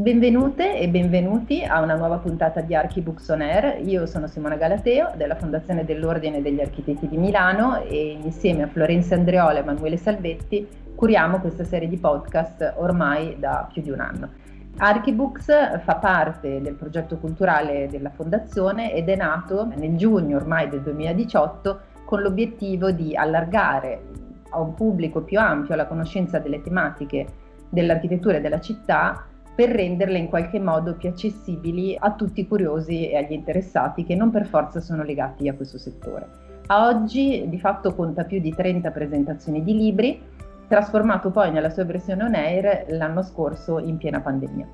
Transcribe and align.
Benvenute 0.00 0.78
e 0.78 0.88
benvenuti 0.88 1.62
a 1.62 1.82
una 1.82 1.94
nuova 1.94 2.16
puntata 2.16 2.62
di 2.62 2.74
Archibooks 2.74 3.28
On 3.28 3.42
Air. 3.42 3.86
Io 3.86 4.06
sono 4.06 4.26
Simona 4.28 4.56
Galateo 4.56 5.12
della 5.14 5.34
Fondazione 5.34 5.84
dell'Ordine 5.84 6.40
degli 6.40 6.58
Architetti 6.58 7.06
di 7.06 7.18
Milano 7.18 7.82
e 7.82 8.12
insieme 8.12 8.62
a 8.62 8.66
Florenza 8.66 9.14
Andreola 9.14 9.56
e 9.56 9.58
Emanuele 9.58 9.98
Salvetti 9.98 10.66
curiamo 10.94 11.38
questa 11.40 11.64
serie 11.64 11.86
di 11.86 11.98
podcast 11.98 12.76
ormai 12.78 13.38
da 13.38 13.68
più 13.70 13.82
di 13.82 13.90
un 13.90 14.00
anno. 14.00 14.30
Archibooks 14.78 15.80
fa 15.82 15.96
parte 15.96 16.62
del 16.62 16.76
progetto 16.76 17.18
culturale 17.18 17.86
della 17.90 18.08
Fondazione 18.08 18.94
ed 18.94 19.10
è 19.10 19.16
nato 19.16 19.66
nel 19.66 19.98
giugno 19.98 20.38
ormai 20.38 20.70
del 20.70 20.80
2018 20.80 21.80
con 22.06 22.22
l'obiettivo 22.22 22.90
di 22.90 23.14
allargare 23.14 24.00
a 24.48 24.60
un 24.60 24.72
pubblico 24.72 25.20
più 25.20 25.38
ampio 25.38 25.74
la 25.74 25.84
conoscenza 25.84 26.38
delle 26.38 26.62
tematiche 26.62 27.26
dell'architettura 27.68 28.38
e 28.38 28.40
della 28.40 28.60
città 28.60 29.26
per 29.54 29.70
renderle 29.70 30.18
in 30.18 30.28
qualche 30.28 30.58
modo 30.58 30.94
più 30.94 31.08
accessibili 31.08 31.96
a 31.98 32.12
tutti 32.12 32.40
i 32.40 32.48
curiosi 32.48 33.08
e 33.08 33.16
agli 33.16 33.32
interessati 33.32 34.04
che 34.04 34.14
non 34.14 34.30
per 34.30 34.46
forza 34.46 34.80
sono 34.80 35.02
legati 35.02 35.48
a 35.48 35.54
questo 35.54 35.78
settore. 35.78 36.28
A 36.66 36.86
oggi 36.86 37.46
di 37.48 37.58
fatto 37.58 37.94
conta 37.94 38.24
più 38.24 38.40
di 38.40 38.54
30 38.54 38.90
presentazioni 38.90 39.62
di 39.64 39.76
libri, 39.76 40.22
trasformato 40.68 41.30
poi 41.30 41.50
nella 41.50 41.70
sua 41.70 41.84
versione 41.84 42.22
on 42.22 42.34
air 42.34 42.86
l'anno 42.90 43.22
scorso 43.22 43.80
in 43.80 43.96
piena 43.96 44.20
pandemia. 44.20 44.66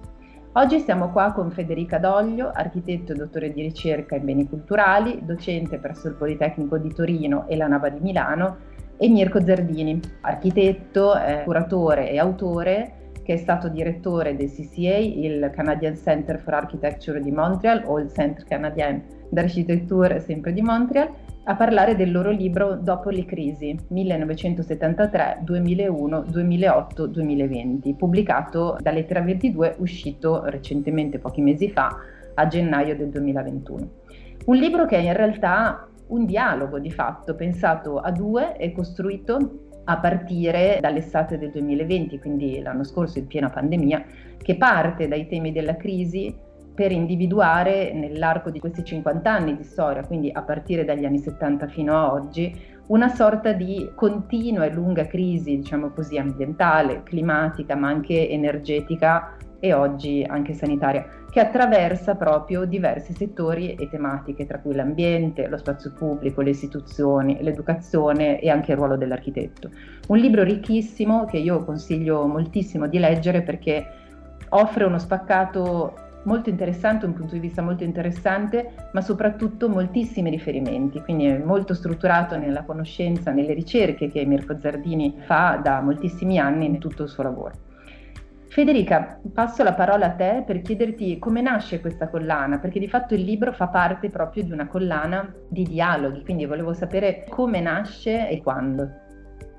Oggi 0.52 0.80
siamo 0.80 1.10
qua 1.10 1.32
con 1.32 1.50
Federica 1.50 1.98
Doglio, 1.98 2.50
architetto 2.50 3.12
e 3.12 3.14
dottore 3.14 3.52
di 3.52 3.62
ricerca 3.62 4.16
in 4.16 4.24
beni 4.24 4.48
culturali, 4.48 5.20
docente 5.22 5.78
presso 5.78 6.08
il 6.08 6.14
Politecnico 6.14 6.78
di 6.78 6.92
Torino 6.92 7.46
e 7.46 7.56
la 7.56 7.66
Nava 7.66 7.88
di 7.90 8.00
Milano, 8.00 8.56
e 8.96 9.08
Mirko 9.08 9.44
Zardini, 9.44 10.00
architetto, 10.22 11.14
eh, 11.14 11.42
curatore 11.44 12.10
e 12.10 12.18
autore 12.18 12.92
che 13.26 13.32
è 13.32 13.36
stato 13.38 13.68
direttore 13.68 14.36
del 14.36 14.48
CCA, 14.48 14.98
il 14.98 15.50
Canadian 15.52 15.96
Center 15.96 16.38
for 16.38 16.54
Architecture 16.54 17.20
di 17.20 17.32
Montreal 17.32 17.82
o 17.84 17.98
il 17.98 18.12
Centre 18.12 18.44
Canadien 18.48 19.02
d'Architecture 19.28 20.20
sempre 20.20 20.52
di 20.52 20.62
Montreal, 20.62 21.10
a 21.42 21.56
parlare 21.56 21.96
del 21.96 22.12
loro 22.12 22.30
libro 22.30 22.76
Dopo 22.76 23.10
le 23.10 23.24
crisi 23.24 23.76
1973, 23.88 25.40
2001, 25.42 26.22
2008, 26.22 27.06
2020, 27.08 27.94
pubblicato 27.94 28.78
da 28.80 28.92
Lettera 28.92 29.22
22, 29.22 29.74
uscito 29.78 30.44
recentemente 30.44 31.18
pochi 31.18 31.40
mesi 31.40 31.68
fa, 31.68 31.96
a 32.32 32.46
gennaio 32.46 32.94
del 32.94 33.08
2021. 33.08 33.90
Un 34.44 34.56
libro 34.56 34.86
che 34.86 34.98
è 34.98 35.00
in 35.00 35.14
realtà 35.14 35.88
un 36.08 36.26
dialogo 36.26 36.78
di 36.78 36.92
fatto, 36.92 37.34
pensato 37.34 37.98
a 37.98 38.12
due 38.12 38.56
e 38.56 38.70
costruito 38.70 39.65
a 39.88 39.98
partire 39.98 40.78
dall'estate 40.80 41.38
del 41.38 41.50
2020, 41.50 42.18
quindi 42.18 42.60
l'anno 42.60 42.84
scorso 42.84 43.18
in 43.18 43.26
piena 43.26 43.50
pandemia, 43.50 44.04
che 44.42 44.56
parte 44.56 45.08
dai 45.08 45.26
temi 45.26 45.52
della 45.52 45.76
crisi 45.76 46.34
per 46.74 46.92
individuare 46.92 47.92
nell'arco 47.94 48.50
di 48.50 48.60
questi 48.60 48.84
50 48.84 49.32
anni 49.32 49.56
di 49.56 49.64
storia, 49.64 50.04
quindi 50.04 50.30
a 50.32 50.42
partire 50.42 50.84
dagli 50.84 51.04
anni 51.04 51.18
70 51.18 51.68
fino 51.68 51.94
a 51.94 52.12
oggi, 52.12 52.54
una 52.88 53.08
sorta 53.08 53.52
di 53.52 53.90
continua 53.94 54.64
e 54.64 54.72
lunga 54.72 55.06
crisi, 55.06 55.56
diciamo 55.56 55.90
così, 55.90 56.18
ambientale, 56.18 57.02
climatica, 57.02 57.74
ma 57.74 57.88
anche 57.88 58.28
energetica 58.28 59.36
e 59.66 59.72
oggi 59.72 60.24
anche 60.26 60.54
sanitaria, 60.54 61.06
che 61.30 61.40
attraversa 61.40 62.14
proprio 62.14 62.64
diversi 62.64 63.12
settori 63.12 63.74
e 63.74 63.88
tematiche, 63.88 64.46
tra 64.46 64.58
cui 64.58 64.74
l'ambiente, 64.74 65.48
lo 65.48 65.58
spazio 65.58 65.92
pubblico, 65.92 66.40
le 66.40 66.50
istituzioni, 66.50 67.38
l'educazione 67.42 68.40
e 68.40 68.48
anche 68.48 68.72
il 68.72 68.78
ruolo 68.78 68.96
dell'architetto. 68.96 69.70
Un 70.08 70.18
libro 70.18 70.42
ricchissimo 70.42 71.24
che 71.24 71.38
io 71.38 71.64
consiglio 71.64 72.26
moltissimo 72.26 72.86
di 72.86 72.98
leggere 72.98 73.42
perché 73.42 73.86
offre 74.50 74.84
uno 74.84 74.98
spaccato 74.98 76.04
molto 76.22 76.50
interessante, 76.50 77.06
un 77.06 77.14
punto 77.14 77.34
di 77.34 77.40
vista 77.40 77.62
molto 77.62 77.84
interessante, 77.84 78.88
ma 78.92 79.00
soprattutto 79.00 79.68
moltissimi 79.68 80.30
riferimenti, 80.30 81.00
quindi 81.02 81.26
è 81.26 81.38
molto 81.38 81.72
strutturato 81.72 82.36
nella 82.36 82.64
conoscenza, 82.64 83.30
nelle 83.30 83.52
ricerche 83.54 84.10
che 84.10 84.24
Mirko 84.24 84.58
Zardini 84.58 85.20
fa 85.24 85.60
da 85.62 85.80
moltissimi 85.80 86.38
anni 86.38 86.66
in 86.66 86.78
tutto 86.78 87.04
il 87.04 87.08
suo 87.08 87.22
lavoro. 87.22 87.65
Federica, 88.56 89.20
passo 89.34 89.62
la 89.62 89.74
parola 89.74 90.06
a 90.06 90.10
te 90.12 90.42
per 90.46 90.62
chiederti 90.62 91.18
come 91.18 91.42
nasce 91.42 91.78
questa 91.78 92.08
collana, 92.08 92.58
perché 92.58 92.78
di 92.78 92.88
fatto 92.88 93.12
il 93.12 93.20
libro 93.20 93.52
fa 93.52 93.68
parte 93.68 94.08
proprio 94.08 94.44
di 94.44 94.50
una 94.50 94.66
collana 94.66 95.30
di 95.46 95.62
dialoghi, 95.64 96.24
quindi 96.24 96.46
volevo 96.46 96.72
sapere 96.72 97.26
come 97.28 97.60
nasce 97.60 98.30
e 98.30 98.40
quando. 98.40 99.05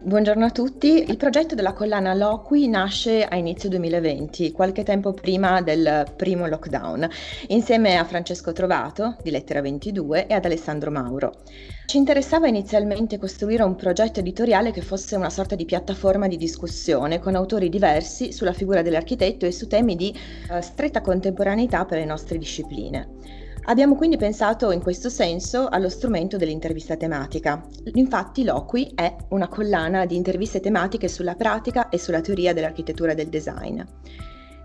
Buongiorno 0.07 0.45
a 0.45 0.51
tutti, 0.51 1.03
il 1.09 1.17
progetto 1.17 1.53
della 1.53 1.73
collana 1.73 2.13
Loqui 2.13 2.69
nasce 2.69 3.25
a 3.25 3.35
inizio 3.35 3.67
2020, 3.67 4.53
qualche 4.53 4.83
tempo 4.83 5.11
prima 5.11 5.61
del 5.61 6.13
primo 6.15 6.47
lockdown, 6.47 7.09
insieme 7.47 7.97
a 7.97 8.05
Francesco 8.05 8.53
Trovato 8.53 9.17
di 9.21 9.31
Lettera 9.31 9.59
22 9.59 10.27
e 10.27 10.33
ad 10.33 10.45
Alessandro 10.45 10.91
Mauro. 10.91 11.41
Ci 11.87 11.97
interessava 11.97 12.47
inizialmente 12.47 13.17
costruire 13.17 13.63
un 13.63 13.75
progetto 13.75 14.21
editoriale 14.21 14.71
che 14.71 14.79
fosse 14.79 15.17
una 15.17 15.29
sorta 15.29 15.55
di 15.55 15.65
piattaforma 15.65 16.29
di 16.29 16.37
discussione 16.37 17.19
con 17.19 17.35
autori 17.35 17.67
diversi 17.67 18.31
sulla 18.31 18.53
figura 18.53 18.81
dell'architetto 18.81 19.45
e 19.45 19.51
su 19.51 19.67
temi 19.67 19.97
di 19.97 20.17
uh, 20.49 20.61
stretta 20.61 21.01
contemporaneità 21.01 21.83
per 21.83 21.97
le 21.97 22.05
nostre 22.05 22.37
discipline. 22.37 23.46
Abbiamo 23.69 23.95
quindi 23.95 24.15
pensato 24.15 24.71
in 24.71 24.81
questo 24.81 25.09
senso 25.09 25.67
allo 25.67 25.89
strumento 25.89 26.37
dell'intervista 26.37 26.95
tematica. 26.95 27.67
Infatti 27.95 28.45
Loqui 28.45 28.93
è 28.95 29.13
una 29.29 29.49
collana 29.49 30.05
di 30.05 30.15
interviste 30.15 30.61
tematiche 30.61 31.09
sulla 31.09 31.35
pratica 31.35 31.89
e 31.89 31.99
sulla 31.99 32.21
teoria 32.21 32.53
dell'architettura 32.53 33.11
e 33.11 33.15
del 33.15 33.27
design. 33.27 33.81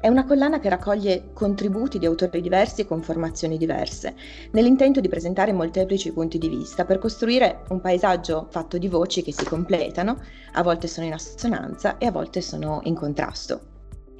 È 0.00 0.06
una 0.06 0.24
collana 0.24 0.60
che 0.60 0.68
raccoglie 0.68 1.32
contributi 1.32 1.98
di 1.98 2.06
autori 2.06 2.40
diversi 2.40 2.86
con 2.86 3.02
formazioni 3.02 3.58
diverse, 3.58 4.14
nell'intento 4.52 5.00
di 5.00 5.08
presentare 5.08 5.52
molteplici 5.52 6.12
punti 6.12 6.38
di 6.38 6.48
vista 6.48 6.84
per 6.84 6.98
costruire 6.98 7.64
un 7.70 7.80
paesaggio 7.80 8.46
fatto 8.50 8.78
di 8.78 8.86
voci 8.86 9.22
che 9.22 9.32
si 9.32 9.44
completano, 9.44 10.20
a 10.52 10.62
volte 10.62 10.86
sono 10.86 11.06
in 11.06 11.14
assonanza 11.14 11.98
e 11.98 12.06
a 12.06 12.12
volte 12.12 12.40
sono 12.40 12.78
in 12.84 12.94
contrasto. 12.94 13.71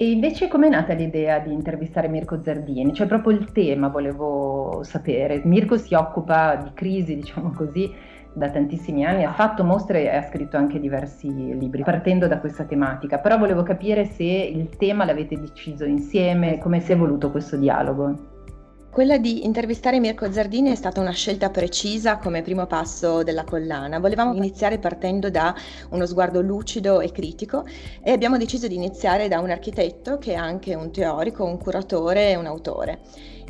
E 0.03 0.11
invece 0.11 0.49
com'è 0.49 0.67
nata 0.67 0.91
l'idea 0.91 1.39
di 1.39 1.53
intervistare 1.53 2.09
Mirko 2.09 2.43
Zardini? 2.43 2.93
Cioè 2.93 3.07
proprio 3.07 3.37
il 3.37 3.53
tema 3.53 3.87
volevo 3.87 4.81
sapere. 4.83 5.39
Mirko 5.45 5.77
si 5.77 5.93
occupa 5.93 6.57
di 6.57 6.71
crisi, 6.73 7.15
diciamo 7.15 7.51
così, 7.51 7.89
da 8.33 8.49
tantissimi 8.49 9.05
anni, 9.05 9.23
ha 9.23 9.31
fatto 9.31 9.63
mostre 9.63 10.03
e 10.03 10.13
ha 10.13 10.21
scritto 10.23 10.57
anche 10.57 10.81
diversi 10.81 11.29
libri 11.57 11.83
partendo 11.83 12.27
da 12.27 12.39
questa 12.39 12.65
tematica, 12.65 13.19
però 13.19 13.37
volevo 13.37 13.63
capire 13.63 14.03
se 14.03 14.25
il 14.25 14.75
tema 14.75 15.05
l'avete 15.05 15.39
deciso 15.39 15.85
insieme, 15.85 16.57
come 16.57 16.81
si 16.81 16.91
è 16.91 16.95
evoluto 16.95 17.31
questo 17.31 17.55
dialogo. 17.55 18.32
Quella 18.93 19.17
di 19.17 19.43
intervistare 19.43 19.99
Mirko 19.99 20.31
Zardini 20.31 20.69
è 20.69 20.75
stata 20.75 21.01
una 21.01 21.13
scelta 21.13 21.49
precisa 21.49 22.17
come 22.19 22.43
primo 22.43 22.67
passo 22.67 23.23
della 23.23 23.43
collana. 23.43 23.97
Volevamo 23.97 24.35
iniziare 24.35 24.77
partendo 24.77 25.31
da 25.31 25.55
uno 25.89 26.05
sguardo 26.05 26.41
lucido 26.41 27.01
e 27.01 27.11
critico 27.11 27.65
e 28.03 28.11
abbiamo 28.11 28.37
deciso 28.37 28.67
di 28.67 28.75
iniziare 28.75 29.27
da 29.27 29.39
un 29.39 29.49
architetto 29.49 30.19
che 30.19 30.33
è 30.33 30.35
anche 30.35 30.75
un 30.75 30.91
teorico, 30.91 31.43
un 31.43 31.57
curatore 31.57 32.29
e 32.29 32.35
un 32.35 32.45
autore 32.45 32.99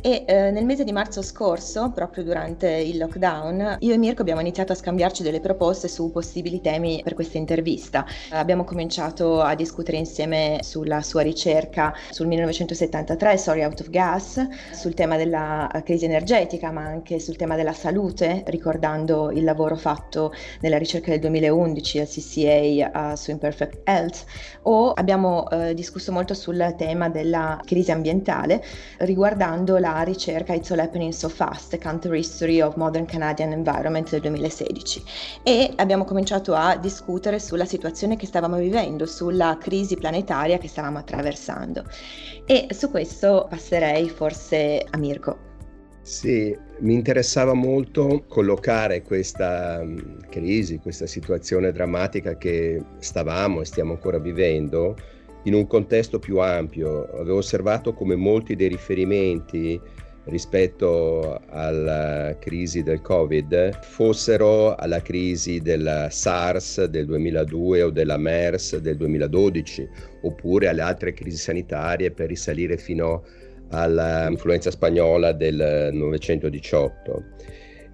e 0.06 0.26
eh, 0.28 0.52
nel 0.52 0.66
mese 0.66 0.84
di 0.84 0.92
marzo 0.92 1.22
scorso, 1.22 1.90
proprio 1.96 2.26
durante 2.26 2.70
il 2.70 2.98
lockdown, 2.98 3.78
io 3.80 3.94
e 3.94 3.98
Mirko 3.98 4.22
abbiamo 4.22 4.42
iniziato 4.42 4.74
a 4.74 4.76
scambiarci 4.76 5.24
delle 5.24 5.40
proposte 5.40 5.88
su 5.88 6.12
possibili 6.12 6.60
temi 6.60 7.00
per 7.02 7.14
questa 7.14 7.38
intervista. 7.38 8.06
Abbiamo 8.32 8.66
cominciato 8.66 9.40
a 9.40 9.56
discutere 9.56 9.96
insieme 9.96 10.60
sulla 10.62 11.02
sua 11.02 11.22
ricerca 11.22 11.94
sul 12.10 12.28
1973, 12.28 13.38
Story 13.38 13.64
Out 13.64 13.80
of 13.80 13.90
Gas, 13.92 14.46
sul 14.74 14.94
tema 14.94 15.16
della 15.16 15.70
crisi 15.86 16.04
energetica, 16.04 16.70
ma 16.70 16.82
anche 16.84 17.22
sul 17.22 17.38
tema 17.38 17.56
della 17.56 17.72
salute, 17.72 18.44
ricordando 18.48 19.32
il 19.32 19.46
lavoro 19.46 19.78
fatto 19.78 20.34
nella 20.60 20.78
ricerca 20.78 21.12
del 21.12 21.22
2011 21.22 22.00
al 22.00 22.08
CCA 22.10 22.92
uh, 22.94 23.16
su 23.16 23.32
Imperfect 23.32 23.80
Health, 23.86 24.26
o 24.64 24.92
abbiamo 24.92 25.46
uh, 25.50 25.74
discusso 25.74 26.12
molto 26.12 26.34
sul 26.34 26.74
tema 26.78 27.08
della 27.08 27.58
crisi 27.64 27.92
ambientale, 27.92 28.62
riguardando 28.98 29.78
la 29.78 29.92
ricerca 30.02 30.54
It's 30.54 30.72
All 30.72 30.80
Happening 30.80 31.12
So 31.12 31.30
Fast, 31.30 31.78
Counter 31.78 32.14
History 32.16 32.60
of 32.62 32.76
Modern 32.76 33.06
Canadian 33.06 33.52
Environment 33.52 34.10
del 34.10 34.22
2016 34.22 35.04
e 35.44 35.74
abbiamo 35.76 36.04
cominciato 36.04 36.56
a 36.56 36.76
discutere 36.78 37.40
sulla 37.40 37.66
situazione 37.66 38.16
che 38.16 38.26
stavamo 38.26 38.58
vivendo, 38.58 39.06
sulla 39.06 39.58
crisi 39.60 39.96
planetaria 39.96 40.58
che 40.58 40.68
stavamo 40.68 40.98
attraversando 40.98 41.84
e 42.46 42.68
su 42.72 42.90
questo 42.90 43.46
passerei 43.48 44.10
forse 44.10 44.86
a 44.90 44.98
Mirko. 44.98 45.52
Sì, 46.02 46.54
mi 46.80 46.96
interessava 46.96 47.54
molto 47.54 48.26
collocare 48.28 49.04
questa 49.04 49.82
mm, 49.82 49.98
crisi, 50.30 50.80
questa 50.80 51.08
situazione 51.08 51.72
drammatica 51.72 52.36
che 52.36 52.84
stavamo 53.00 53.62
e 53.62 53.66
stiamo 53.66 53.94
ancora 53.94 54.20
vivendo 54.20 54.98
in 55.44 55.54
un 55.54 55.68
contesto 55.68 56.20
più 56.20 56.40
ampio. 56.40 57.10
Avevo 57.14 57.38
osservato 57.38 57.94
come 57.94 58.16
molti 58.16 58.56
dei 58.56 58.68
riferimenti 58.70 59.80
rispetto 60.26 61.42
alla 61.50 62.38
crisi 62.40 62.82
del 62.82 63.02
Covid 63.02 63.78
fossero 63.82 64.74
alla 64.76 65.02
crisi 65.02 65.60
della 65.60 66.10
SARS 66.10 66.86
del 66.86 67.06
2002 67.08 67.82
o 67.82 67.90
della 67.90 68.18
MERS 68.18 68.78
del 68.78 68.96
2012 68.96 69.90
oppure 70.22 70.70
alle 70.70 70.82
altre 70.82 71.14
crisi 71.14 71.36
sanitarie 71.36 72.12
per 72.12 72.30
risalire 72.30 72.78
fino 72.78 73.24
all'influenza 73.72 74.72
spagnola 74.72 75.34
del 75.34 75.90
1918. 75.92 77.24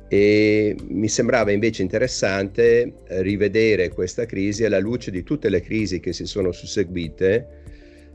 E 0.10 0.76
mi 0.88 1.08
sembrava 1.08 1.52
invece 1.52 1.84
interessante 1.84 2.96
rivedere 3.08 3.90
questa 3.90 4.26
crisi 4.26 4.66
alla 4.66 4.80
luce 4.80 5.12
di 5.12 5.24
tutte 5.24 5.50
le 5.50 5.62
crisi 5.62 6.00
che 6.00 6.14
si 6.14 6.26
sono 6.26 6.52
susseguite 6.52 7.48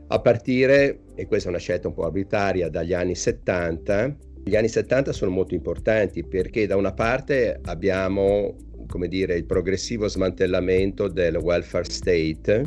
a 0.07 0.19
partire, 0.19 0.99
e 1.15 1.25
questa 1.25 1.47
è 1.47 1.51
una 1.51 1.59
scelta 1.59 1.87
un 1.87 1.93
po' 1.93 2.03
arbitraria, 2.03 2.69
dagli 2.69 2.93
anni 2.93 3.15
70. 3.15 4.17
Gli 4.43 4.55
anni 4.55 4.67
70 4.67 5.11
sono 5.13 5.31
molto 5.31 5.55
importanti 5.55 6.23
perché 6.23 6.67
da 6.67 6.75
una 6.75 6.93
parte 6.93 7.59
abbiamo 7.63 8.55
come 8.87 9.07
dire, 9.07 9.35
il 9.35 9.45
progressivo 9.45 10.07
smantellamento 10.07 11.07
del 11.07 11.35
welfare 11.37 11.89
state 11.89 12.63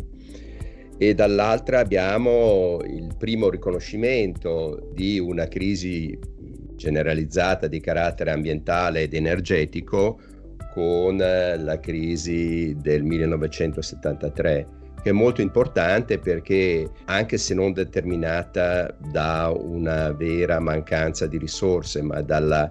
e 0.98 1.14
dall'altra 1.14 1.78
abbiamo 1.78 2.80
il 2.84 3.14
primo 3.16 3.48
riconoscimento 3.48 4.90
di 4.92 5.18
una 5.18 5.46
crisi 5.46 6.18
generalizzata 6.78 7.66
di 7.66 7.80
carattere 7.80 8.30
ambientale 8.30 9.02
ed 9.02 9.12
energetico 9.12 10.18
con 10.72 11.16
la 11.16 11.78
crisi 11.80 12.74
del 12.80 13.02
1973 13.02 14.76
che 15.02 15.10
è 15.10 15.12
molto 15.12 15.40
importante 15.42 16.18
perché 16.18 16.90
anche 17.04 17.38
se 17.38 17.54
non 17.54 17.72
determinata 17.72 18.94
da 19.12 19.52
una 19.56 20.12
vera 20.12 20.58
mancanza 20.58 21.26
di 21.26 21.38
risorse, 21.38 22.02
ma 22.02 22.20
dalla 22.22 22.70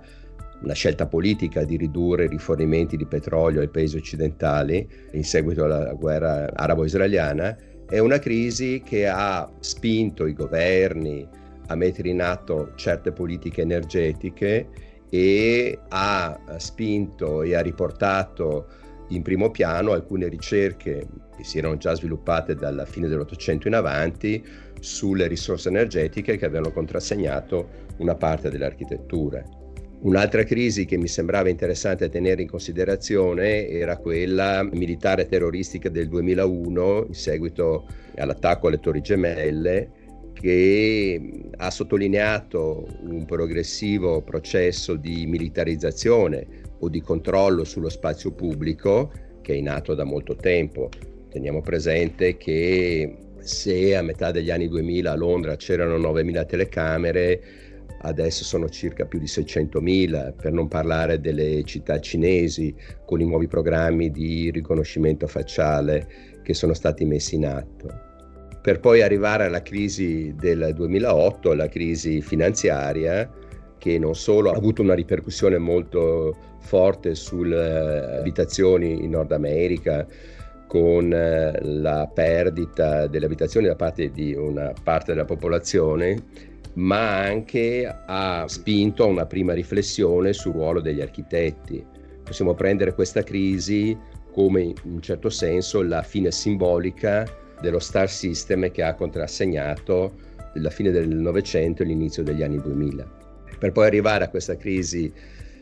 una 0.59 0.73
scelta 0.73 1.05
politica 1.05 1.63
di 1.63 1.77
ridurre 1.77 2.25
i 2.25 2.29
rifornimenti 2.29 2.97
di 2.97 3.05
petrolio 3.05 3.61
ai 3.61 3.69
paesi 3.69 3.95
occidentali 3.95 4.87
in 5.11 5.23
seguito 5.23 5.65
alla 5.65 5.93
guerra 5.93 6.49
arabo-israeliana, 6.51 7.55
è 7.87 7.99
una 7.99 8.17
crisi 8.19 8.81
che 8.83 9.07
ha 9.07 9.49
spinto 9.59 10.25
i 10.25 10.33
governi 10.33 11.27
mettere 11.75 12.09
in 12.09 12.21
atto 12.21 12.71
certe 12.75 13.11
politiche 13.11 13.61
energetiche 13.61 14.67
e 15.09 15.79
ha 15.89 16.39
spinto 16.57 17.41
e 17.41 17.55
ha 17.55 17.61
riportato 17.61 18.67
in 19.09 19.21
primo 19.21 19.51
piano 19.51 19.91
alcune 19.91 20.27
ricerche 20.27 21.07
che 21.35 21.43
si 21.43 21.59
erano 21.59 21.77
già 21.77 21.93
sviluppate 21.93 22.55
dalla 22.55 22.85
fine 22.85 23.07
dell'Ottocento 23.07 23.67
in 23.67 23.75
avanti 23.75 24.43
sulle 24.79 25.27
risorse 25.27 25.69
energetiche 25.69 26.35
che 26.35 26.45
avevano 26.45 26.71
contrassegnato 26.71 27.85
una 27.97 28.15
parte 28.15 28.49
dell'architettura. 28.49 29.43
Un'altra 29.99 30.43
crisi 30.43 30.85
che 30.85 30.97
mi 30.97 31.07
sembrava 31.07 31.49
interessante 31.49 32.09
tenere 32.09 32.43
in 32.43 32.47
considerazione 32.47 33.67
era 33.67 33.97
quella 33.97 34.61
militare 34.63 35.25
terroristica 35.25 35.89
del 35.89 36.07
2001 36.07 37.05
in 37.07 37.13
seguito 37.13 37.87
all'attacco 38.15 38.67
alle 38.67 38.79
Torri 38.79 39.01
Gemelle 39.01 39.89
che 40.39 41.49
ha 41.55 41.71
sottolineato 41.71 42.87
un 43.01 43.25
progressivo 43.25 44.21
processo 44.21 44.95
di 44.95 45.25
militarizzazione 45.25 46.47
o 46.79 46.89
di 46.89 47.01
controllo 47.01 47.63
sullo 47.63 47.89
spazio 47.89 48.31
pubblico 48.31 49.11
che 49.41 49.53
è 49.53 49.55
in 49.55 49.69
atto 49.69 49.95
da 49.95 50.03
molto 50.03 50.35
tempo. 50.35 50.89
Teniamo 51.29 51.61
presente 51.61 52.37
che 52.37 53.17
se 53.39 53.95
a 53.95 54.01
metà 54.01 54.31
degli 54.31 54.51
anni 54.51 54.67
2000 54.67 55.11
a 55.11 55.15
Londra 55.15 55.55
c'erano 55.55 55.97
9.000 55.97 56.45
telecamere, 56.45 57.41
adesso 58.01 58.43
sono 58.43 58.69
circa 58.69 59.05
più 59.05 59.19
di 59.19 59.25
600.000, 59.25 60.33
per 60.35 60.51
non 60.51 60.67
parlare 60.67 61.19
delle 61.19 61.63
città 61.63 61.99
cinesi 61.99 62.75
con 63.05 63.21
i 63.21 63.25
nuovi 63.25 63.47
programmi 63.47 64.11
di 64.11 64.51
riconoscimento 64.51 65.27
facciale 65.27 66.07
che 66.43 66.53
sono 66.53 66.73
stati 66.73 67.05
messi 67.05 67.35
in 67.35 67.45
atto. 67.45 68.06
Per 68.67 68.81
poi 68.81 69.01
arrivare 69.01 69.45
alla 69.45 69.61
crisi 69.61 70.35
del 70.37 70.73
2008, 70.75 71.53
la 71.53 71.69
crisi 71.69 72.21
finanziaria, 72.21 73.31
che 73.77 73.97
non 73.97 74.13
solo 74.13 74.51
ha 74.51 74.57
avuto 74.57 74.81
una 74.81 74.93
ripercussione 74.93 75.57
molto 75.57 76.35
forte 76.59 77.15
sulle 77.15 78.17
abitazioni 78.19 79.05
in 79.05 79.11
Nord 79.11 79.31
America, 79.31 80.05
con 80.67 81.13
eh, 81.13 81.57
la 81.61 82.11
perdita 82.13 83.07
delle 83.07 83.27
abitazioni 83.27 83.67
da 83.67 83.77
parte 83.77 84.11
di 84.11 84.33
una 84.33 84.73
parte 84.83 85.13
della 85.13 85.23
popolazione, 85.23 86.21
ma 86.73 87.21
anche 87.21 87.87
ha 88.05 88.43
spinto 88.49 89.03
a 89.03 89.07
una 89.07 89.25
prima 89.25 89.53
riflessione 89.53 90.33
sul 90.33 90.51
ruolo 90.51 90.81
degli 90.81 90.99
architetti. 90.99 91.81
Possiamo 92.21 92.53
prendere 92.53 92.93
questa 92.93 93.23
crisi 93.23 93.97
come 94.33 94.61
in 94.63 94.75
un 94.83 95.01
certo 95.01 95.29
senso 95.29 95.81
la 95.81 96.01
fine 96.01 96.31
simbolica 96.31 97.45
dello 97.61 97.79
star 97.79 98.09
system 98.09 98.71
che 98.71 98.83
ha 98.83 98.93
contrassegnato 98.93 100.13
la 100.55 100.69
fine 100.69 100.91
del 100.91 101.09
Novecento 101.09 101.83
e 101.83 101.85
l'inizio 101.85 102.23
degli 102.23 102.43
anni 102.43 102.61
2000, 102.61 103.05
per 103.59 103.71
poi 103.71 103.85
arrivare 103.85 104.25
a 104.25 104.29
questa 104.29 104.55
crisi 104.55 105.11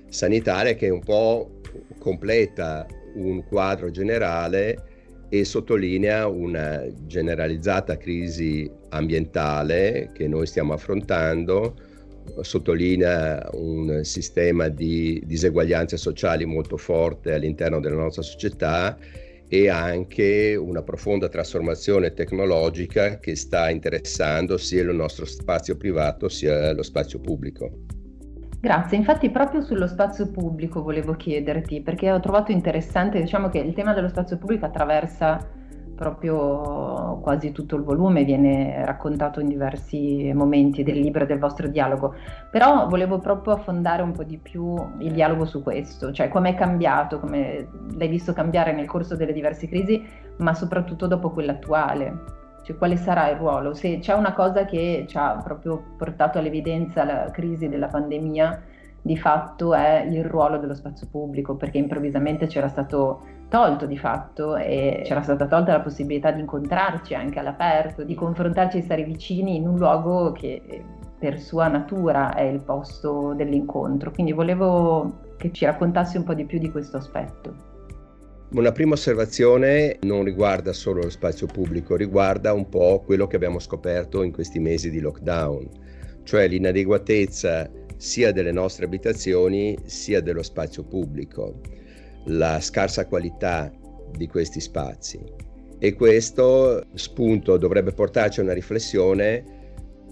sanitaria 0.08 0.76
che 0.76 0.90
un 0.90 1.04
po' 1.04 1.62
completa 2.00 2.86
un 3.16 3.44
quadro 3.46 3.92
generale 3.92 4.94
e 5.30 5.44
sottolinea 5.44 6.28
una 6.28 6.86
generalizzata 7.06 7.98
crisi 7.98 8.70
ambientale 8.90 10.12
che 10.14 10.28
noi 10.28 10.46
stiamo 10.46 10.74
affrontando, 10.74 11.76
sottolinea 12.42 13.50
un 13.54 14.02
sistema 14.04 14.68
di 14.68 15.22
diseguaglianze 15.26 15.98
sociali 15.98 16.46
molto 16.46 16.78
forte 16.78 17.34
all'interno 17.34 17.80
della 17.80 17.96
nostra 17.96 18.22
società 18.22 18.98
e 19.48 19.70
anche 19.70 20.56
una 20.56 20.82
profonda 20.82 21.30
trasformazione 21.30 22.14
tecnologica 22.14 23.20
che 23.20 23.36
sta 23.36 23.70
interessando 23.70 24.58
sia 24.58 24.82
il 24.82 24.96
nostro 24.96 25.26
spazio 25.26 25.78
privato 25.78 26.30
sia 26.30 26.74
lo 26.74 26.84
spazio 26.84 27.20
pubblico. 27.20 27.70
Grazie, 28.60 28.98
infatti 28.98 29.30
proprio 29.30 29.62
sullo 29.62 29.86
spazio 29.86 30.32
pubblico 30.32 30.82
volevo 30.82 31.14
chiederti, 31.14 31.82
perché 31.82 32.12
ho 32.12 32.20
trovato 32.20 32.52
interessante, 32.52 33.22
diciamo 33.22 33.50
che 33.50 33.60
il 33.60 33.76
tema 33.76 33.94
dello 33.94 34.08
spazio 34.08 34.40
pubblico 34.40 34.66
attraversa 34.66 35.64
proprio 35.96 37.20
quasi 37.22 37.52
tutto 37.52 37.76
il 37.76 37.84
volume, 37.84 38.24
viene 38.24 38.84
raccontato 38.86 39.40
in 39.40 39.48
diversi 39.48 40.32
momenti 40.34 40.84
del 40.84 41.00
libro 41.00 41.24
e 41.24 41.26
del 41.26 41.40
vostro 41.40 41.68
dialogo, 41.68 42.14
però 42.52 42.88
volevo 42.88 43.20
proprio 43.20 43.54
affondare 43.54 44.04
un 44.04 44.12
po' 44.12 44.24
di 44.24 44.38
più 44.38 44.76
il 45.00 45.14
dialogo 45.14 45.46
su 45.46 45.64
questo, 45.64 46.12
cioè 46.12 46.28
come 46.28 46.50
è 46.50 46.56
cambiato, 46.56 47.20
come 47.20 47.68
l'hai 47.98 48.08
visto 48.10 48.34
cambiare 48.34 48.74
nel 48.74 48.88
corso 48.88 49.16
delle 49.16 49.34
diverse 49.34 49.68
crisi, 49.68 50.06
ma 50.38 50.54
soprattutto 50.54 51.08
dopo 51.08 51.30
quella 51.30 51.54
attuale. 51.54 52.34
Cioè, 52.64 52.78
quale 52.78 52.98
sarà 52.98 53.30
il 53.30 53.38
ruolo? 53.38 53.76
Se 53.76 54.00
c'è 54.00 54.14
una 54.14 54.34
cosa 54.34 54.66
che 54.66 55.06
ci 55.08 55.18
ha 55.18 55.40
proprio 55.44 55.82
portato 55.98 56.40
all'evidenza 56.40 57.04
la 57.04 57.30
crisi 57.32 57.70
della 57.70 57.88
pandemia, 57.88 58.64
di 59.04 59.18
fatto 59.18 59.76
è 59.76 60.04
il 60.10 60.26
ruolo 60.26 60.58
dello 60.58 60.74
spazio 60.74 61.08
pubblico, 61.12 61.56
perché 61.56 61.78
improvvisamente 61.78 62.48
c'era 62.48 62.68
stato 62.68 63.22
tolto 63.50 63.86
di 63.86 63.98
fatto 63.98 64.56
e 64.56 65.02
c'era 65.04 65.22
stata 65.22 65.48
tolta 65.48 65.72
la 65.72 65.82
possibilità 65.82 66.32
di 66.32 66.42
incontrarci 66.42 67.14
anche 67.14 67.40
all'aperto, 67.40 68.04
di 68.04 68.16
confrontarci 68.16 68.78
e 68.78 68.82
stare 68.82 69.04
vicini 69.04 69.56
in 69.56 69.68
un 69.68 69.78
luogo 69.78 70.32
che 70.32 70.84
per 71.18 71.40
sua 71.40 71.68
natura 71.68 72.34
è 72.36 72.44
il 72.44 72.62
posto 72.62 73.34
dell'incontro. 73.36 74.12
Quindi 74.12 74.32
volevo 74.32 75.22
che 75.38 75.52
ci 75.52 75.66
raccontassi 75.66 76.18
un 76.18 76.24
po' 76.24 76.34
di 76.34 76.46
più 76.46 76.60
di 76.60 76.70
questo 76.70 76.98
aspetto. 76.98 77.74
Una 78.52 78.72
prima 78.72 78.94
osservazione 78.94 79.98
non 80.04 80.24
riguarda 80.24 80.72
solo 80.72 81.02
lo 81.02 81.10
spazio 81.10 81.48
pubblico, 81.48 81.96
riguarda 81.96 82.54
un 82.54 82.70
po' 82.70 83.02
quello 83.04 83.28
che 83.28 83.36
abbiamo 83.36 83.60
scoperto 83.60 84.24
in 84.24 84.32
questi 84.32 84.60
mesi 84.60 84.90
di 84.92 85.00
lockdown, 85.00 85.68
cioè 86.24 86.48
l'inadeguatezza 86.48 87.70
sia 87.98 88.32
delle 88.32 88.52
nostre 88.52 88.86
abitazioni 88.86 89.78
sia 89.86 90.22
dello 90.22 90.44
spazio 90.44 90.84
pubblico, 90.84 91.60
la 92.26 92.60
scarsa 92.60 93.08
qualità 93.08 93.72
di 94.16 94.28
questi 94.28 94.60
spazi. 94.60 95.20
E 95.78 95.94
questo 95.94 96.84
spunto 96.94 97.58
dovrebbe 97.58 97.92
portarci 97.92 98.40
a 98.40 98.44
una 98.44 98.54
riflessione 98.54 99.54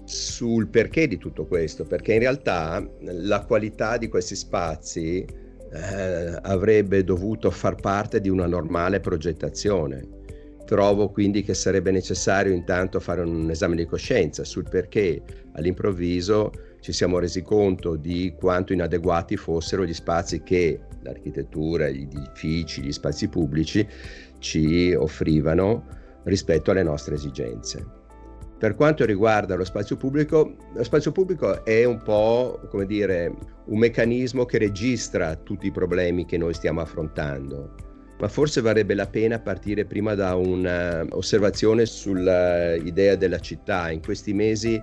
sul 0.04 0.68
perché 0.68 1.08
di 1.08 1.16
tutto 1.16 1.46
questo, 1.46 1.84
perché 1.84 2.12
in 2.12 2.20
realtà 2.20 2.86
la 3.00 3.44
qualità 3.44 3.96
di 3.96 4.08
questi 4.08 4.36
spazi 4.36 5.24
eh, 5.24 6.38
avrebbe 6.42 7.02
dovuto 7.02 7.50
far 7.50 7.76
parte 7.76 8.20
di 8.20 8.28
una 8.28 8.46
normale 8.46 9.00
progettazione. 9.00 10.22
Trovo 10.64 11.10
quindi 11.10 11.42
che 11.42 11.54
sarebbe 11.54 11.90
necessario 11.90 12.52
intanto 12.52 13.00
fare 13.00 13.22
un 13.22 13.50
esame 13.50 13.76
di 13.76 13.84
coscienza 13.84 14.44
sul 14.44 14.66
perché 14.68 15.20
all'improvviso 15.52 16.52
ci 16.80 16.92
siamo 16.92 17.18
resi 17.18 17.42
conto 17.42 17.96
di 17.96 18.34
quanto 18.38 18.72
inadeguati 18.72 19.36
fossero 19.36 19.84
gli 19.84 19.92
spazi 19.92 20.42
che 20.42 20.80
l'architettura, 21.04 21.88
gli 21.88 22.02
edifici, 22.02 22.82
gli 22.82 22.92
spazi 22.92 23.28
pubblici 23.28 23.86
ci 24.38 24.92
offrivano 24.92 25.84
rispetto 26.24 26.70
alle 26.70 26.82
nostre 26.82 27.14
esigenze. 27.14 28.02
Per 28.58 28.74
quanto 28.74 29.04
riguarda 29.04 29.56
lo 29.56 29.64
spazio 29.64 29.96
pubblico, 29.96 30.56
lo 30.74 30.82
spazio 30.82 31.12
pubblico 31.12 31.64
è 31.64 31.84
un 31.84 32.02
po', 32.02 32.60
come 32.70 32.86
dire, 32.86 33.32
un 33.66 33.78
meccanismo 33.78 34.46
che 34.46 34.58
registra 34.58 35.36
tutti 35.36 35.66
i 35.66 35.72
problemi 35.72 36.24
che 36.24 36.38
noi 36.38 36.54
stiamo 36.54 36.80
affrontando. 36.80 37.74
Ma 38.18 38.28
forse 38.28 38.60
varrebbe 38.62 38.94
la 38.94 39.06
pena 39.06 39.40
partire 39.40 39.84
prima 39.84 40.14
da 40.14 40.34
un'osservazione 40.36 41.84
sull'idea 41.84 43.16
della 43.16 43.40
città. 43.40 43.90
In 43.90 44.00
questi 44.00 44.32
mesi 44.32 44.80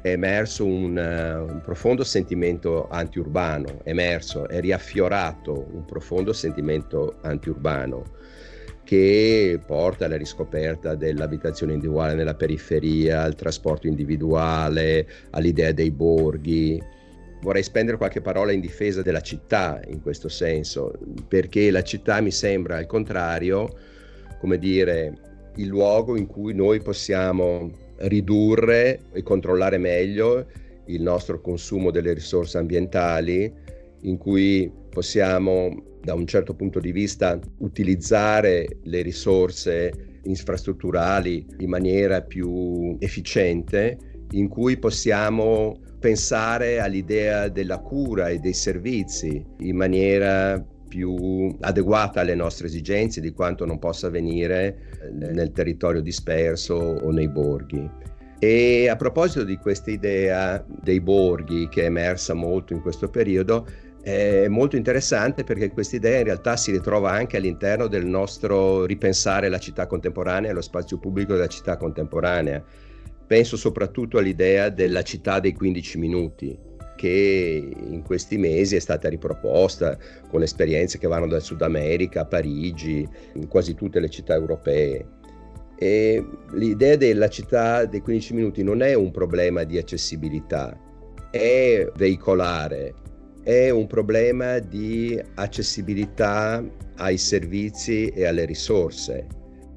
è 0.00 0.10
emerso 0.10 0.64
un, 0.64 0.96
un, 0.96 1.60
profondo 1.62 2.04
sentimento 2.04 2.88
antiurbano, 2.88 3.80
emerso, 3.84 4.48
è 4.48 4.60
riaffiorato 4.60 5.68
un 5.72 5.84
profondo 5.84 6.32
sentimento 6.32 7.18
antiurbano 7.22 8.16
che 8.88 9.60
porta 9.66 10.06
alla 10.06 10.16
riscoperta 10.16 10.94
dell'abitazione 10.94 11.74
individuale 11.74 12.14
nella 12.14 12.34
periferia, 12.34 13.20
al 13.20 13.34
trasporto 13.34 13.86
individuale, 13.86 15.06
all'idea 15.30 15.72
dei 15.72 15.90
borghi. 15.90 16.82
Vorrei 17.42 17.62
spendere 17.62 17.98
qualche 17.98 18.22
parola 18.22 18.50
in 18.50 18.60
difesa 18.60 19.02
della 19.02 19.20
città 19.20 19.82
in 19.88 20.00
questo 20.00 20.30
senso, 20.30 20.94
perché 21.28 21.70
la 21.70 21.82
città 21.82 22.22
mi 22.22 22.30
sembra 22.30 22.78
al 22.78 22.86
contrario, 22.86 23.68
come 24.38 24.56
dire, 24.56 25.12
il 25.56 25.66
luogo 25.66 26.16
in 26.16 26.26
cui 26.26 26.54
noi 26.54 26.80
possiamo 26.80 27.70
ridurre 27.98 29.00
e 29.12 29.22
controllare 29.22 29.78
meglio 29.78 30.46
il 30.86 31.02
nostro 31.02 31.40
consumo 31.40 31.90
delle 31.90 32.12
risorse 32.12 32.58
ambientali, 32.58 33.52
in 34.02 34.16
cui 34.16 34.70
possiamo 34.88 35.82
da 36.02 36.14
un 36.14 36.26
certo 36.26 36.54
punto 36.54 36.80
di 36.80 36.92
vista 36.92 37.38
utilizzare 37.58 38.78
le 38.84 39.02
risorse 39.02 40.20
infrastrutturali 40.22 41.46
in 41.58 41.68
maniera 41.68 42.22
più 42.22 42.96
efficiente, 42.98 43.98
in 44.32 44.48
cui 44.48 44.78
possiamo 44.78 45.80
pensare 45.98 46.78
all'idea 46.78 47.48
della 47.48 47.78
cura 47.78 48.28
e 48.28 48.38
dei 48.38 48.54
servizi 48.54 49.44
in 49.60 49.76
maniera 49.76 50.64
più 50.88 51.56
adeguata 51.60 52.20
alle 52.20 52.34
nostre 52.34 52.66
esigenze 52.66 53.20
di 53.20 53.32
quanto 53.32 53.64
non 53.64 53.78
possa 53.78 54.08
avvenire 54.08 55.10
nel 55.12 55.52
territorio 55.52 56.00
disperso 56.00 56.74
o 56.74 57.10
nei 57.10 57.28
borghi. 57.28 57.88
E 58.40 58.88
a 58.88 58.96
proposito 58.96 59.44
di 59.44 59.56
questa 59.56 59.90
idea 59.90 60.64
dei 60.66 61.00
borghi 61.00 61.68
che 61.68 61.82
è 61.82 61.86
emersa 61.86 62.34
molto 62.34 62.72
in 62.72 62.80
questo 62.80 63.08
periodo, 63.08 63.66
è 64.00 64.46
molto 64.48 64.76
interessante 64.76 65.44
perché 65.44 65.70
questa 65.70 65.96
idea 65.96 66.18
in 66.18 66.24
realtà 66.24 66.56
si 66.56 66.70
ritrova 66.70 67.10
anche 67.10 67.36
all'interno 67.36 67.88
del 67.88 68.06
nostro 68.06 68.86
ripensare 68.86 69.48
la 69.48 69.58
città 69.58 69.86
contemporanea 69.86 70.52
lo 70.52 70.62
spazio 70.62 70.98
pubblico 70.98 71.34
della 71.34 71.48
città 71.48 71.76
contemporanea. 71.76 72.64
Penso 73.26 73.56
soprattutto 73.56 74.18
all'idea 74.18 74.70
della 74.70 75.02
città 75.02 75.40
dei 75.40 75.52
15 75.52 75.98
minuti, 75.98 76.58
che 76.98 77.70
in 77.74 78.02
questi 78.02 78.36
mesi 78.36 78.74
è 78.74 78.80
stata 78.80 79.08
riproposta 79.08 79.96
con 80.28 80.42
esperienze 80.42 80.98
che 80.98 81.06
vanno 81.06 81.28
dal 81.28 81.42
Sud 81.42 81.62
America 81.62 82.22
a 82.22 82.26
Parigi, 82.26 83.08
in 83.34 83.46
quasi 83.46 83.74
tutte 83.74 84.00
le 84.00 84.10
città 84.10 84.34
europee. 84.34 85.06
E 85.78 86.26
l'idea 86.54 86.96
della 86.96 87.28
città 87.28 87.84
dei 87.84 88.00
15 88.00 88.34
minuti 88.34 88.64
non 88.64 88.82
è 88.82 88.94
un 88.94 89.12
problema 89.12 89.62
di 89.62 89.78
accessibilità, 89.78 90.76
è 91.30 91.88
veicolare 91.94 92.94
è 93.48 93.70
un 93.70 93.86
problema 93.86 94.58
di 94.58 95.18
accessibilità 95.36 96.62
ai 96.96 97.16
servizi 97.16 98.08
e 98.08 98.26
alle 98.26 98.44
risorse. 98.44 99.26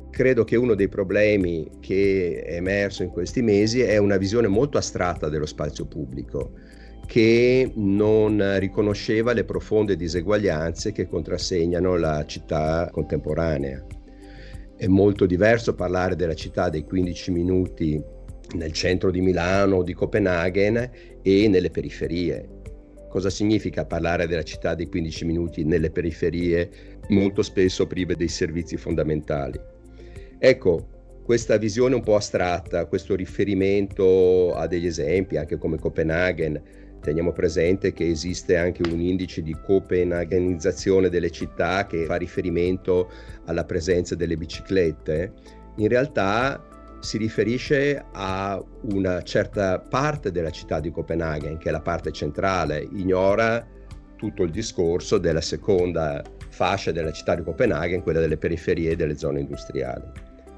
Credo 0.10 0.44
che 0.44 0.58
uno 0.58 0.76
dei 0.76 0.90
problemi 0.90 1.70
che 1.80 2.44
è 2.46 2.56
emerso 2.56 3.04
in 3.04 3.12
questi 3.12 3.42
mesi 3.42 3.80
è 3.80 3.96
una 3.96 4.18
visione 4.18 4.50
molto 4.50 4.78
astratta 4.78 5.30
dello 5.30 5.46
spazio 5.46 5.86
pubblico 5.86 6.52
che 7.06 7.72
non 7.76 8.58
riconosceva 8.60 9.34
le 9.34 9.44
profonde 9.44 9.96
diseguaglianze 9.96 10.92
che 10.92 11.08
contrassegnano 11.08 11.98
la 11.98 12.26
città 12.26 12.90
contemporanea. 12.92 13.86
È 14.78 14.88
molto 14.88 15.26
diverso 15.26 15.76
parlare 15.76 16.16
della 16.16 16.34
città 16.34 16.70
dei 16.70 16.84
15 16.84 17.32
minuti 17.32 18.02
nel 18.56 18.72
centro 18.72 19.12
di 19.12 19.22
Milano 19.22 19.78
o 19.78 19.84
di 19.84 19.94
Copenaghen 19.94 20.90
e 21.22 21.48
nelle 21.48 21.70
periferie 21.70 22.60
cosa 23.12 23.30
significa 23.30 23.86
parlare 23.86 24.26
della 24.26 24.42
città 24.42 24.74
dei 24.74 24.88
15 24.88 25.26
minuti 25.26 25.66
nelle 25.66 25.92
periferie 25.92 26.70
molto 27.10 27.42
spesso 27.42 27.86
prive 27.86 28.16
dei 28.16 28.30
servizi 28.30 28.78
fondamentali. 28.78 29.60
Ecco, 30.40 30.88
questa 31.22 31.58
visione 31.58 31.96
un 31.96 32.02
po' 32.02 32.16
astratta, 32.16 32.86
questo 32.86 33.14
riferimento 33.16 34.54
a 34.56 34.66
degli 34.66 34.86
esempi, 34.86 35.36
anche 35.36 35.58
come 35.58 35.78
Copenaghen, 35.78 36.62
teniamo 37.02 37.32
presente 37.32 37.92
che 37.94 38.08
esiste 38.08 38.56
anche 38.56 38.84
un 38.90 39.00
indice 39.00 39.42
di 39.42 39.56
copenaghenizzazione 39.60 41.10
delle 41.10 41.32
città 41.32 41.86
che 41.88 42.06
fa 42.06 42.16
riferimento 42.16 43.10
alla 43.46 43.66
presenza 43.66 44.16
delle 44.16 44.38
biciclette, 44.38 45.34
in 45.78 45.88
realtà 45.88 46.64
si 47.02 47.18
riferisce 47.18 48.04
a 48.12 48.64
una 48.92 49.24
certa 49.24 49.80
parte 49.80 50.32
della 50.32 50.52
città 50.52 50.80
di 50.80 50.92
Copenaghen, 50.92 51.58
che 51.58 51.70
è 51.70 51.72
la 51.72 51.82
parte 51.82 52.12
centrale, 52.12 52.88
ignora 52.94 53.66
tutto 54.16 54.44
il 54.44 54.52
discorso 54.52 55.18
della 55.18 55.42
seconda 55.42 56.22
fascia 56.50 56.92
della 56.92 57.12
città 57.12 57.34
di 57.34 57.42
Copenaghen, 57.42 58.04
quella 58.04 58.20
delle 58.20 58.38
periferie 58.38 58.92
e 58.92 58.96
delle 58.96 59.18
zone 59.18 59.40
industriali. 59.40 60.04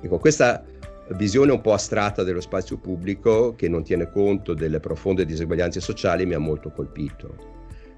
Ecco, 0.02 0.20
questa 0.20 0.62
visione 1.10 1.52
un 1.52 1.62
po' 1.62 1.74
astratta 1.74 2.24
dello 2.24 2.42
spazio 2.42 2.78
pubblico, 2.78 3.56
che 3.56 3.68
non 3.68 3.84
tiene 3.84 4.10
conto 4.10 4.54
delle 4.54 4.80
profonde 4.80 5.26
diseguaglianze 5.26 5.80
sociali, 5.80 6.26
mi 6.26 6.34
ha 6.34 6.40
molto 6.40 6.72
colpito. 6.72 7.36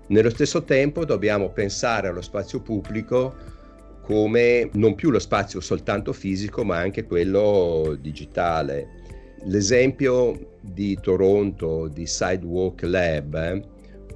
Nello 0.08 0.30
stesso 0.30 0.64
tempo 0.64 1.06
dobbiamo 1.06 1.50
pensare 1.50 2.08
allo 2.08 2.22
spazio 2.22 2.62
pubblico 2.62 3.54
come 4.02 4.70
non 4.74 4.94
più 4.94 5.10
lo 5.10 5.18
spazio 5.18 5.60
soltanto 5.60 6.14
fisico 6.14 6.64
ma 6.64 6.78
anche 6.78 7.06
quello 7.06 7.98
digitale. 8.00 9.04
L'esempio 9.46 10.58
di 10.62 10.98
Toronto 11.02 11.88
di 11.88 12.06
Sidewalk 12.06 12.84
Lab, 12.84 13.34
eh, 13.34 13.62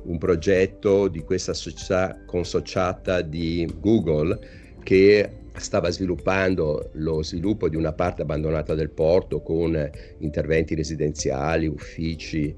un 0.04 0.18
progetto 0.20 1.08
di 1.08 1.22
questa 1.22 1.54
società 1.54 2.22
consociata 2.26 3.22
di 3.22 3.68
Google 3.80 4.40
che 4.84 5.39
stava 5.60 5.90
sviluppando 5.90 6.90
lo 6.94 7.22
sviluppo 7.22 7.70
di 7.70 7.76
una 7.76 7.94
parte 7.94 8.24
abbandonata 8.24 8.74
del 8.76 8.90
porto 8.90 9.42
con 9.42 9.90
interventi 10.20 10.76
residenziali, 10.76 11.68
uffici 11.68 12.56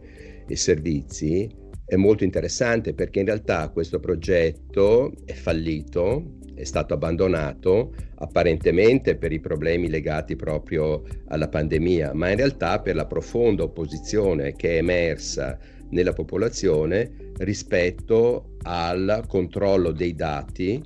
e 0.48 0.56
servizi, 0.56 1.50
è 1.86 1.96
molto 1.96 2.24
interessante 2.24 2.94
perché 2.94 3.20
in 3.20 3.26
realtà 3.26 3.70
questo 3.70 4.00
progetto 4.00 5.14
è 5.26 5.34
fallito 5.34 6.40
è 6.62 6.64
stato 6.64 6.94
abbandonato 6.94 7.94
apparentemente 8.16 9.16
per 9.16 9.32
i 9.32 9.40
problemi 9.40 9.90
legati 9.90 10.36
proprio 10.36 11.04
alla 11.30 11.50
pandemia, 11.50 12.14
ma 12.14 12.30
in 12.30 12.38
realtà 12.38 12.80
per 12.80 12.96
la 12.96 13.08
profonda 13.08 13.64
opposizione 13.64 14.56
che 14.56 14.74
è 14.74 14.78
emersa 14.78 15.58
nella 15.90 16.14
popolazione 16.14 17.32
rispetto 17.40 18.58
al 18.62 19.24
controllo 19.28 19.92
dei 19.92 20.14
dati 20.14 20.82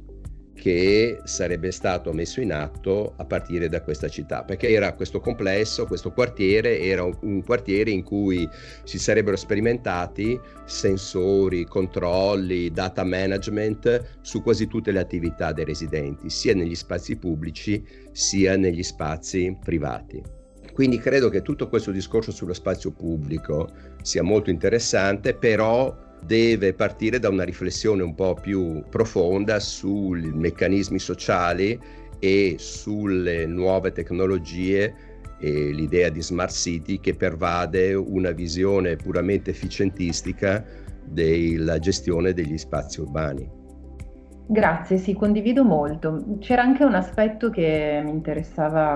che 0.56 1.20
sarebbe 1.26 1.70
stato 1.72 2.14
messo 2.14 2.40
in 2.40 2.54
atto 2.54 3.14
a 3.18 3.26
partire 3.26 3.68
da 3.70 3.82
questa 3.82 4.08
città, 4.08 4.44
perché 4.44 4.70
era 4.70 4.94
questo 4.94 5.20
complesso, 5.20 5.86
questo 5.86 6.12
quartiere, 6.12 6.80
era 6.80 7.04
un, 7.04 7.44
quartiere 7.44 7.92
in 7.92 8.04
cui 8.04 8.50
si 8.84 8.98
sarebbero 8.98 9.36
sperimentati 9.36 10.40
sensori, 10.66 11.66
controlli, 11.66 12.72
data 12.72 13.04
management 13.04 14.18
su 14.22 14.42
quasi 14.42 14.68
tutte 14.68 14.92
le 14.92 15.00
attività 15.00 15.52
dei 15.52 15.66
residenti, 15.66 16.30
sia 16.30 16.56
negli 16.56 16.76
spazi 16.76 17.18
pubblici 17.18 17.86
sia 18.12 18.56
negli 18.56 18.82
spazi 18.82 19.56
privati. 19.64 20.24
Quindi 20.74 20.98
credo 20.98 21.30
che 21.30 21.42
tutto 21.42 21.70
questo 21.70 21.92
discorso 21.92 22.32
sullo 22.32 22.54
spazio 22.54 22.92
pubblico 22.92 23.70
sia 24.02 24.24
molto 24.24 24.50
interessante, 24.50 25.34
però 25.34 26.05
deve 26.22 26.74
partire 26.74 27.20
da 27.20 27.30
una 27.30 27.44
riflessione 27.44 28.04
un 28.04 28.16
po' 28.16 28.34
più 28.34 28.84
profonda 28.90 29.60
sui 29.60 30.32
meccanismi 30.34 31.00
sociali 31.00 31.80
e 32.20 32.56
sulle 32.58 33.46
nuove 33.46 33.92
tecnologie 33.92 34.94
e 35.40 35.72
l'idea 35.72 36.10
di 36.10 36.22
smart 36.22 36.52
city 36.52 37.00
che 37.00 37.14
pervade 37.16 37.94
una 37.94 38.32
visione 38.32 38.96
puramente 38.96 39.52
efficientistica 39.52 40.64
della 41.04 41.78
gestione 41.78 42.34
degli 42.34 42.58
spazi 42.58 43.02
urbani. 43.02 43.64
Grazie, 44.48 44.98
sì, 44.98 45.14
condivido 45.14 45.64
molto. 45.64 46.38
C'era 46.40 46.62
anche 46.62 46.84
un 46.84 46.94
aspetto 46.94 47.50
che 47.50 48.02
mi 48.04 48.12
interessava, 48.12 48.96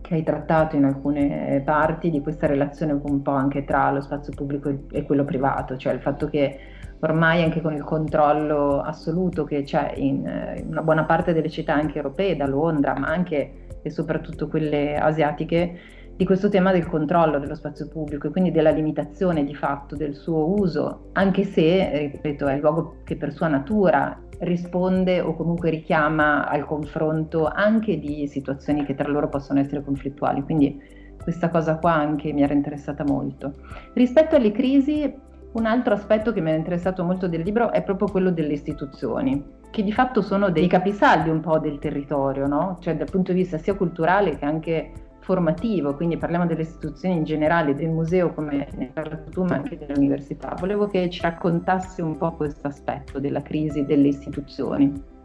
che 0.00 0.14
hai 0.14 0.22
trattato 0.22 0.76
in 0.76 0.84
alcune 0.84 1.62
parti 1.64 2.10
di 2.10 2.20
questa 2.20 2.46
relazione 2.46 2.92
un 3.00 3.22
po' 3.22 3.32
anche 3.32 3.64
tra 3.64 3.90
lo 3.90 4.00
spazio 4.00 4.32
pubblico 4.34 4.72
e 4.90 5.02
quello 5.04 5.24
privato, 5.24 5.76
cioè 5.76 5.92
il 5.92 6.00
fatto 6.00 6.28
che 6.28 6.58
ormai 7.00 7.42
anche 7.42 7.60
con 7.60 7.74
il 7.74 7.84
controllo 7.84 8.80
assoluto 8.80 9.44
che 9.44 9.62
c'è 9.62 9.92
in, 9.96 10.56
in 10.56 10.66
una 10.68 10.82
buona 10.82 11.04
parte 11.04 11.32
delle 11.32 11.48
città 11.48 11.74
anche 11.74 11.98
europee, 11.98 12.36
da 12.36 12.46
Londra, 12.46 12.98
ma 12.98 13.08
anche 13.08 13.66
e 13.82 13.90
soprattutto 13.90 14.48
quelle 14.48 14.96
asiatiche, 14.96 15.78
di 16.18 16.24
questo 16.24 16.48
tema 16.48 16.72
del 16.72 16.88
controllo 16.88 17.38
dello 17.38 17.54
spazio 17.54 17.86
pubblico 17.86 18.26
e 18.26 18.30
quindi 18.30 18.50
della 18.50 18.70
limitazione 18.70 19.44
di 19.44 19.54
fatto 19.54 19.94
del 19.94 20.16
suo 20.16 20.52
uso, 20.58 21.10
anche 21.12 21.44
se, 21.44 22.10
ripeto, 22.12 22.48
è 22.48 22.54
il 22.54 22.60
luogo 22.60 22.96
che 23.04 23.14
per 23.14 23.32
sua 23.32 23.46
natura 23.46 24.20
risponde 24.40 25.20
o 25.20 25.36
comunque 25.36 25.70
richiama 25.70 26.48
al 26.48 26.64
confronto 26.64 27.46
anche 27.46 28.00
di 28.00 28.26
situazioni 28.26 28.84
che 28.84 28.96
tra 28.96 29.08
loro 29.08 29.28
possono 29.28 29.60
essere 29.60 29.84
conflittuali. 29.84 30.42
Quindi 30.42 30.82
questa 31.22 31.50
cosa 31.50 31.78
qua 31.78 31.94
anche 31.94 32.32
mi 32.32 32.42
era 32.42 32.52
interessata 32.52 33.04
molto. 33.04 33.54
Rispetto 33.94 34.34
alle 34.34 34.50
crisi, 34.50 35.14
un 35.52 35.66
altro 35.66 35.94
aspetto 35.94 36.32
che 36.32 36.40
mi 36.40 36.48
era 36.48 36.58
interessato 36.58 37.04
molto 37.04 37.28
del 37.28 37.42
libro 37.42 37.70
è 37.70 37.84
proprio 37.84 38.08
quello 38.08 38.32
delle 38.32 38.54
istituzioni, 38.54 39.40
che 39.70 39.84
di 39.84 39.92
fatto 39.92 40.20
sono 40.20 40.50
dei 40.50 40.66
capisaldi 40.66 41.28
un 41.28 41.38
po' 41.38 41.60
del 41.60 41.78
territorio, 41.78 42.48
no? 42.48 42.76
cioè 42.80 42.96
dal 42.96 43.08
punto 43.08 43.30
di 43.30 43.38
vista 43.38 43.56
sia 43.56 43.76
culturale 43.76 44.36
che 44.36 44.44
anche 44.44 44.90
formativo, 45.20 45.94
quindi 45.94 46.16
parliamo 46.16 46.46
delle 46.46 46.62
istituzioni 46.62 47.16
in 47.16 47.24
generale, 47.24 47.74
del 47.74 47.88
museo 47.88 48.32
come 48.32 48.68
ne 48.72 48.84
hai 48.84 48.90
parlato 48.92 49.30
tu, 49.30 49.44
ma 49.44 49.56
anche 49.56 49.76
dell'università. 49.76 50.56
Volevo 50.58 50.86
che 50.86 51.10
ci 51.10 51.20
raccontassi 51.20 52.00
un 52.00 52.16
po' 52.16 52.32
questo 52.32 52.66
aspetto 52.68 53.18
della 53.18 53.42
crisi 53.42 53.84
delle 53.84 54.08
istituzioni. 54.08 55.16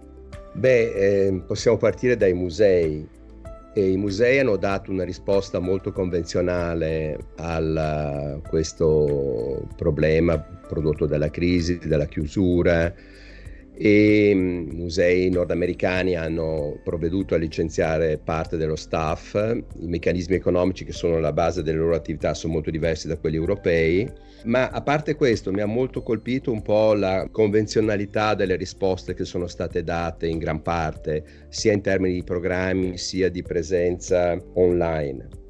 Beh, 0.54 1.28
eh, 1.28 1.44
possiamo 1.48 1.78
partire 1.78 2.18
dai 2.18 2.34
musei. 2.34 3.08
E 3.76 3.92
I 3.92 3.98
musei 3.98 4.38
hanno 4.38 4.56
dato 4.56 4.92
una 4.92 5.04
risposta 5.04 5.58
molto 5.58 5.92
convenzionale 5.92 7.18
a 7.38 8.40
questo 8.48 9.68
problema 9.76 10.38
prodotto 10.38 11.08
dalla 11.08 11.32
crisi, 11.32 11.80
dalla 11.80 12.06
chiusura, 12.06 12.94
e 13.76 14.32
mm, 14.34 14.70
musei 14.72 15.30
nordamericani 15.30 16.16
hanno 16.16 16.80
provveduto 16.84 17.36
a 17.36 17.38
licenziare 17.38 18.18
parte 18.18 18.58
dello 18.58 18.76
staff, 18.76 19.34
i 19.36 19.88
meccanismi 19.88 20.36
economici 20.36 20.86
che 20.86 20.92
sono 20.92 21.20
la 21.20 21.34
base 21.34 21.64
delle 21.64 21.80
loro 21.80 21.96
attività 21.96 22.34
sono 22.34 22.54
molto 22.54 22.70
diversi 22.70 23.08
da 23.08 23.18
quelli 23.18 23.38
europei, 23.38 24.10
ma 24.46 24.70
a 24.70 24.82
parte 24.82 25.16
questo 25.16 25.52
mi 25.52 25.62
ha 25.62 25.66
molto 25.66 26.04
colpito 26.04 26.52
un 26.52 26.62
po' 26.62 26.94
la 26.94 27.28
convenzionalità 27.32 28.36
delle 28.36 28.56
risposte 28.56 29.14
che 29.14 29.26
sono 29.26 29.48
state 29.48 29.84
date 29.84 30.28
in 30.28 30.38
gran 30.38 30.62
parte, 30.62 31.48
sia 31.50 31.74
in 31.74 31.82
termini 31.82 32.16
di 32.16 32.24
programmi 32.24 32.98
sia 32.98 33.30
di 33.30 33.42
presenza 33.42 34.38
online. 34.54 35.43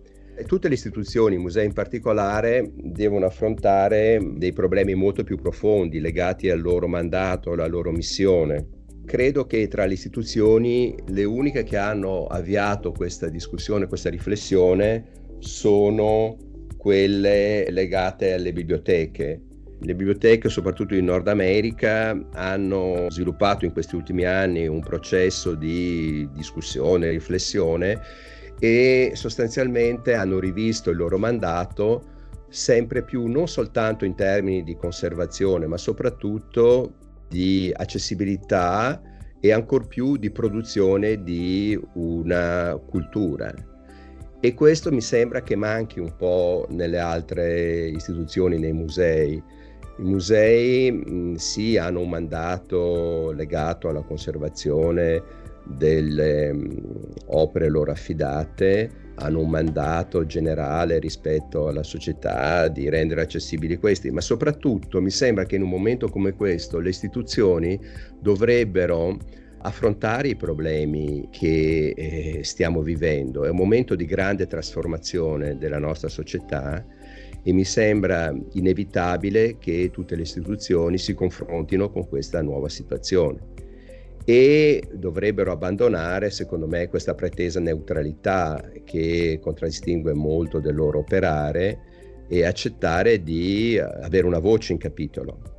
Tutte 0.48 0.68
le 0.68 0.74
istituzioni, 0.74 1.36
i 1.36 1.40
musei 1.40 1.66
in 1.66 1.74
particolare, 1.74 2.72
devono 2.76 3.26
affrontare 3.28 4.20
dei 4.36 4.52
problemi 4.52 4.96
molto 4.96 5.24
più 5.24 5.38
profondi 5.38 6.00
legati 6.00 6.50
al 6.50 6.60
loro 6.60 6.88
mandato, 6.88 7.52
alla 7.52 7.68
loro 7.68 7.92
missione. 7.92 8.68
Credo 9.06 9.46
che 9.46 9.68
tra 9.68 9.86
le 9.86 9.94
istituzioni 9.94 10.96
le 11.08 11.24
uniche 11.24 11.64
che 11.64 11.78
hanno 11.78 12.26
avviato 12.26 12.92
questa 12.92 13.30
discussione, 13.30 13.88
questa 13.88 14.10
riflessione, 14.10 15.38
sono 15.38 16.38
quelle 16.78 17.70
legate 17.70 18.34
alle 18.34 18.54
biblioteche. 18.54 19.42
Le 19.80 19.96
biblioteche, 19.96 20.50
soprattutto 20.50 20.96
in 20.96 21.06
Nord 21.06 21.28
America, 21.28 22.20
hanno 22.34 23.08
sviluppato 23.10 23.66
in 23.66 23.72
questi 23.72 23.96
ultimi 23.96 24.26
anni 24.26 24.68
un 24.68 24.82
processo 24.82 25.54
di 25.54 26.28
discussione, 26.34 27.12
riflessione 27.12 28.02
e 28.64 29.12
sostanzialmente 29.16 30.14
hanno 30.14 30.40
rivisto 30.40 30.90
il 30.90 30.96
loro 30.96 31.18
mandato 31.18 32.06
sempre 32.48 33.04
più 33.04 33.26
non 33.26 33.50
soltanto 33.50 34.06
in 34.06 34.16
termini 34.16 34.64
di 34.64 34.78
conservazione, 34.78 35.68
ma 35.68 35.76
soprattutto 35.76 36.94
di 37.28 37.70
accessibilità 37.76 39.02
e 39.42 39.52
ancor 39.52 39.88
più 39.88 40.16
di 40.16 40.32
produzione 40.32 41.22
di 41.24 41.78
una 41.96 42.80
cultura. 42.90 43.54
E 44.40 44.54
questo 44.54 44.94
mi 44.94 45.02
sembra 45.02 45.42
che 45.42 45.58
manchi 45.58 46.00
un 46.00 46.16
po' 46.16 46.66
nelle 46.70 47.00
altre 47.00 47.88
istituzioni, 47.90 48.58
nei 48.60 48.72
musei. 48.72 49.34
I 49.98 50.04
musei 50.04 50.90
mh, 50.90 51.36
sì 51.36 51.76
hanno 51.76 52.00
un 52.00 52.10
mandato 52.10 53.34
legato 53.34 53.90
alla 53.90 54.04
conservazione 54.04 55.43
delle 55.64 56.50
um, 56.50 57.14
opere 57.28 57.70
loro 57.70 57.92
affidate 57.92 59.02
hanno 59.16 59.42
un 59.42 59.50
mandato 59.50 60.26
generale 60.26 61.00
rispetto 61.00 61.68
alla 61.68 61.84
società 61.84 62.68
di 62.68 62.90
rendere 62.90 63.22
accessibili 63.22 63.78
questi, 63.78 64.10
ma 64.10 64.22
soprattutto 64.22 65.02
mi 65.02 65.12
sembra 65.12 65.46
che 65.46 65.56
in 65.56 65.62
un 65.62 65.70
momento 65.70 66.10
come 66.10 66.34
questo 66.34 66.80
le 66.80 66.90
istituzioni 66.90 67.80
dovrebbero 68.20 69.18
affrontare 69.66 70.30
i 70.30 70.36
problemi 70.36 71.28
che 71.32 71.94
eh, 71.96 72.44
stiamo 72.44 72.82
vivendo. 72.82 73.46
È 73.46 73.50
un 73.50 73.56
momento 73.56 73.96
di 73.96 74.06
grande 74.06 74.48
trasformazione 74.48 75.58
della 75.58 75.80
nostra 75.80 76.10
società 76.10 76.84
e 77.44 77.54
mi 77.54 77.64
sembra 77.64 78.34
inevitabile 78.54 79.58
che 79.60 79.90
tutte 79.92 80.16
le 80.16 80.24
istituzioni 80.24 80.98
si 80.98 81.14
confrontino 81.14 81.92
con 81.92 82.08
questa 82.08 82.42
nuova 82.42 82.68
situazione 82.68 83.52
e 84.26 84.88
dovrebbero 84.94 85.52
abbandonare, 85.52 86.30
secondo 86.30 86.68
me, 86.68 86.88
questa 86.88 87.14
pretesa 87.14 87.60
neutralità 87.60 88.64
che 88.84 89.40
contraddistingue 89.42 90.14
molto 90.14 90.60
del 90.60 90.76
loro 90.76 91.00
operare 91.00 91.80
e 92.28 92.46
accettare 92.46 93.22
di 93.22 93.78
avere 93.78 94.26
una 94.26 94.40
voce 94.40 94.72
in 94.72 94.78
capitolo. 94.78 95.52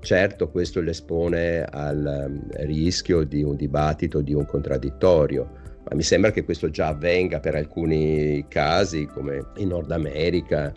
Certo, 0.00 0.48
questo 0.50 0.80
l'espone 0.80 1.64
al 1.64 2.26
um, 2.28 2.48
rischio 2.66 3.24
di 3.24 3.42
un 3.42 3.56
dibattito, 3.56 4.20
di 4.20 4.32
un 4.32 4.46
contraddittorio, 4.46 5.50
ma 5.88 5.94
mi 5.94 6.02
sembra 6.02 6.30
che 6.30 6.44
questo 6.44 6.70
già 6.70 6.88
avvenga 6.88 7.40
per 7.40 7.54
alcuni 7.54 8.44
casi, 8.48 9.06
come 9.06 9.42
in 9.56 9.68
Nord 9.68 9.90
America, 9.90 10.72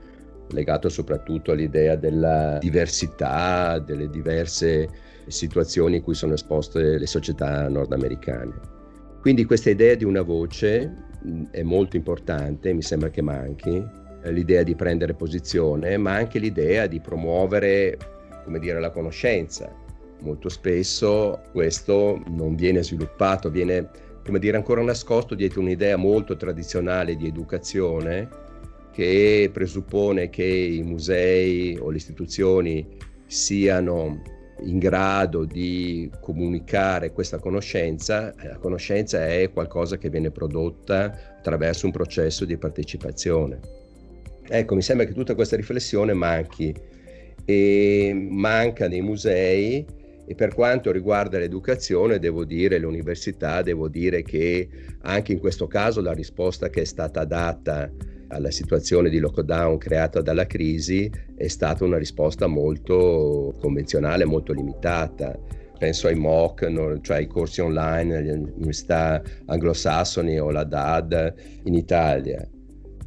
legato 0.49 0.89
soprattutto 0.89 1.51
all'idea 1.51 1.95
della 1.95 2.58
diversità, 2.60 3.80
delle 3.80 4.10
diverse 4.10 4.89
situazioni 5.32 5.98
in 5.98 6.04
cui 6.04 6.13
sono 6.13 6.34
esposte 6.34 6.98
le 6.98 7.08
società 7.08 7.67
nordamericane. 7.67 8.80
Quindi 9.22 9.46
questa 9.46 9.70
idea 9.70 9.96
di 9.96 10.04
una 10.04 10.22
voce 10.22 11.10
è 11.52 11.62
molto 11.62 11.96
importante, 11.96 12.74
mi 12.74 12.82
sembra 12.82 13.10
che 13.10 13.22
manchi, 13.22 13.84
l'idea 14.24 14.63
di 14.63 14.76
prendere 14.76 15.13
posizione, 15.13 15.98
ma 15.98 16.13
anche 16.13 16.39
l'idea 16.39 16.88
di 16.88 17.00
promuovere, 17.00 17.98
come 18.44 18.60
dire, 18.60 18.80
la 18.80 18.91
conoscenza. 18.91 19.74
Molto 20.22 20.50
spesso 20.50 21.41
questo 21.52 22.22
non 22.28 22.56
viene 22.56 22.84
sviluppato, 22.84 23.50
viene, 23.50 23.89
dire, 24.39 24.58
ancora 24.58 24.82
nascosto 24.82 25.34
dietro 25.34 25.62
un'idea 25.62 25.98
molto 25.98 26.36
tradizionale 26.36 27.15
di 27.15 27.28
educazione 27.28 28.30
che 28.91 29.50
presuppone 29.52 30.30
che 30.30 30.44
i 30.44 30.84
musei 30.84 31.78
o 31.80 31.89
le 31.89 31.98
istituzioni 31.98 32.86
siano 33.26 34.22
in 34.62 34.80
grado 34.80 35.45
di 35.45 36.10
comunicare 36.19 37.12
questa 37.12 37.39
conoscenza, 37.39 38.34
la 38.43 38.58
conoscenza 38.58 39.28
è 39.28 39.52
qualcosa 39.52 39.97
che 39.97 40.10
viene 40.10 40.32
prodotta 40.32 41.36
attraverso 41.38 41.86
un 41.86 41.91
processo 41.91 42.45
di 42.45 42.58
partecipazione. 42.58 43.60
Ecco, 44.47 44.76
mi 44.76 44.82
sembra 44.82 45.06
che 45.06 45.13
tutta 45.13 45.36
questa 45.36 45.56
riflessione 45.56 46.13
manchi 46.13 46.74
e 47.45 48.28
manca 48.30 48.88
nei 48.88 49.02
musei 49.02 49.86
e 50.26 50.36
per 50.36 50.54
quanto 50.54 50.91
riguarda 50.91 51.39
l'educazione, 51.39 52.19
devo 52.19 52.45
dire, 52.45 52.78
l'università, 52.78 53.62
devo 53.62 53.88
dire 53.88 54.21
che 54.21 54.69
anche 55.02 55.34
in 55.34 55.39
questo 55.39 55.67
caso 55.67 56.02
la 56.02 56.13
risposta 56.13 56.69
che 56.69 56.82
è 56.82 56.86
stata 56.86 57.26
data 57.26 57.91
alla 58.32 58.52
situazione 58.52 59.10
di 59.10 59.20
lockdown 59.20 59.78
creata 59.78 60.22
dalla 60.22 60.48
crisi 60.48 61.12
è 61.36 61.48
stata 61.48 61.84
una 61.84 61.98
risposta 61.98 62.48
molto 62.48 63.54
convenzionale, 63.60 64.26
molto 64.26 64.54
limitata. 64.54 65.38
Penso 65.78 66.08
ai 66.08 66.15
MOOC, 66.15 67.00
cioè 67.02 67.17
ai 67.17 67.28
corsi 67.28 67.60
online 67.60 68.22
nelle 68.22 68.32
università 68.56 69.22
anglosassoni 69.46 70.39
o 70.39 70.52
la 70.52 70.63
DAD 70.63 71.34
in 71.63 71.74
Italia. 71.74 72.48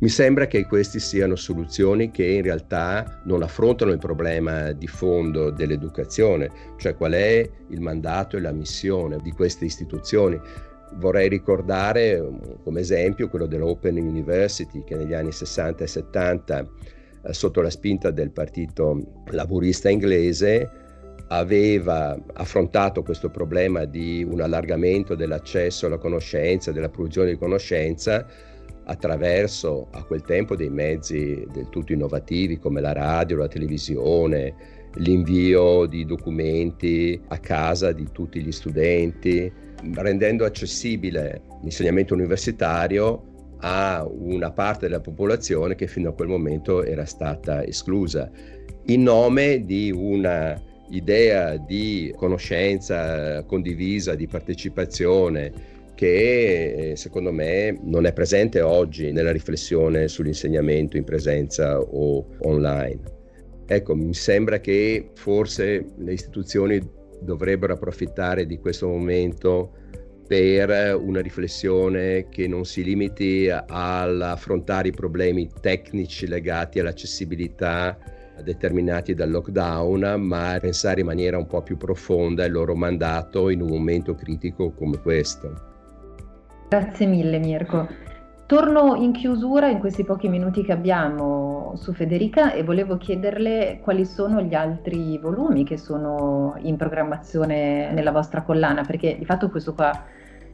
Mi 0.00 0.08
sembra 0.08 0.46
che 0.46 0.66
queste 0.66 0.98
siano 0.98 1.36
soluzioni 1.36 2.10
che 2.10 2.26
in 2.26 2.42
realtà 2.42 3.22
non 3.24 3.42
affrontano 3.42 3.92
il 3.92 3.98
problema 3.98 4.72
di 4.72 4.88
fondo 4.88 5.50
dell'educazione, 5.50 6.50
cioè 6.76 6.96
qual 6.96 7.12
è 7.12 7.48
il 7.68 7.80
mandato 7.80 8.36
e 8.36 8.40
la 8.40 8.52
missione 8.52 9.18
di 9.22 9.30
queste 9.30 9.64
istituzioni 9.64 10.38
vorrei 10.96 11.28
ricordare 11.28 12.22
come 12.62 12.80
esempio 12.80 13.28
quello 13.28 13.46
dell'Open 13.46 13.96
University 13.96 14.84
che 14.84 14.96
negli 14.96 15.14
anni 15.14 15.32
60 15.32 15.84
e 15.84 15.86
70 15.86 16.68
eh, 17.26 17.32
sotto 17.32 17.60
la 17.60 17.70
spinta 17.70 18.10
del 18.10 18.30
partito 18.30 19.22
laburista 19.30 19.88
inglese 19.88 20.82
aveva 21.28 22.16
affrontato 22.34 23.02
questo 23.02 23.30
problema 23.30 23.84
di 23.86 24.26
un 24.28 24.40
allargamento 24.40 25.14
dell'accesso 25.14 25.86
alla 25.86 25.98
conoscenza, 25.98 26.70
della 26.70 26.90
produzione 26.90 27.30
di 27.30 27.38
conoscenza 27.38 28.26
attraverso 28.84 29.88
a 29.92 30.04
quel 30.04 30.22
tempo 30.22 30.54
dei 30.54 30.68
mezzi 30.68 31.46
del 31.50 31.68
tutto 31.70 31.92
innovativi 31.92 32.58
come 32.58 32.80
la 32.80 32.92
radio, 32.92 33.38
la 33.38 33.48
televisione, 33.48 34.54
l'invio 34.96 35.86
di 35.86 36.04
documenti 36.04 37.20
a 37.28 37.38
casa 37.38 37.92
di 37.92 38.06
tutti 38.12 38.42
gli 38.42 38.52
studenti, 38.52 39.50
rendendo 39.94 40.44
accessibile 40.44 41.42
l'insegnamento 41.62 42.14
universitario 42.14 43.32
a 43.58 44.06
una 44.06 44.50
parte 44.50 44.86
della 44.86 45.00
popolazione 45.00 45.74
che 45.74 45.86
fino 45.86 46.10
a 46.10 46.12
quel 46.12 46.28
momento 46.28 46.84
era 46.84 47.04
stata 47.04 47.64
esclusa, 47.64 48.30
in 48.86 49.02
nome 49.02 49.64
di 49.64 49.90
una 49.90 50.60
idea 50.90 51.56
di 51.56 52.12
conoscenza 52.16 53.42
condivisa, 53.44 54.14
di 54.14 54.26
partecipazione 54.26 55.72
che 55.94 56.90
eh, 56.90 56.96
secondo 56.96 57.32
me 57.32 57.78
non 57.82 58.04
è 58.04 58.12
presente 58.12 58.60
oggi 58.60 59.12
nella 59.12 59.32
riflessione 59.32 60.08
sull'insegnamento 60.08 60.96
in 60.96 61.04
presenza 61.04 61.78
o 61.78 62.26
online. 62.40 63.00
Ecco, 63.66 63.94
mi 63.94 64.12
sembra 64.12 64.60
che 64.60 65.10
forse 65.14 65.86
le 65.96 66.12
istituzioni 66.12 66.82
dovrebbero 67.24 67.72
approfittare 67.72 68.46
di 68.46 68.58
questo 68.58 68.86
momento 68.86 69.72
per 70.26 70.96
una 70.96 71.20
riflessione 71.20 72.28
che 72.28 72.48
non 72.48 72.64
si 72.64 72.82
limiti 72.82 73.50
all'affrontare 73.50 74.88
i 74.88 74.92
problemi 74.92 75.50
tecnici 75.60 76.26
legati 76.26 76.78
all'accessibilità 76.78 77.98
determinati 78.42 79.14
dal 79.14 79.30
lockdown, 79.30 80.20
ma 80.20 80.56
pensare 80.60 81.00
in 81.00 81.06
maniera 81.06 81.36
un 81.38 81.46
po' 81.46 81.62
più 81.62 81.76
profonda 81.76 82.44
il 82.44 82.52
loro 82.52 82.74
mandato 82.74 83.48
in 83.50 83.60
un 83.60 83.68
momento 83.68 84.14
critico 84.14 84.72
come 84.72 84.98
questo. 84.98 85.72
Grazie 86.68 87.06
mille 87.06 87.38
Mirko. 87.38 87.86
Torno 88.46 88.94
in 88.96 89.12
chiusura 89.12 89.70
in 89.70 89.78
questi 89.78 90.04
pochi 90.04 90.28
minuti 90.28 90.62
che 90.62 90.72
abbiamo 90.72 91.72
su 91.76 91.94
Federica 91.94 92.52
e 92.52 92.62
volevo 92.62 92.98
chiederle 92.98 93.80
quali 93.82 94.04
sono 94.04 94.42
gli 94.42 94.52
altri 94.52 95.16
volumi 95.16 95.64
che 95.64 95.78
sono 95.78 96.54
in 96.58 96.76
programmazione 96.76 97.90
nella 97.92 98.12
vostra 98.12 98.42
collana, 98.42 98.82
perché 98.82 99.16
di 99.16 99.24
fatto 99.24 99.48
questo 99.48 99.72
qua 99.72 99.98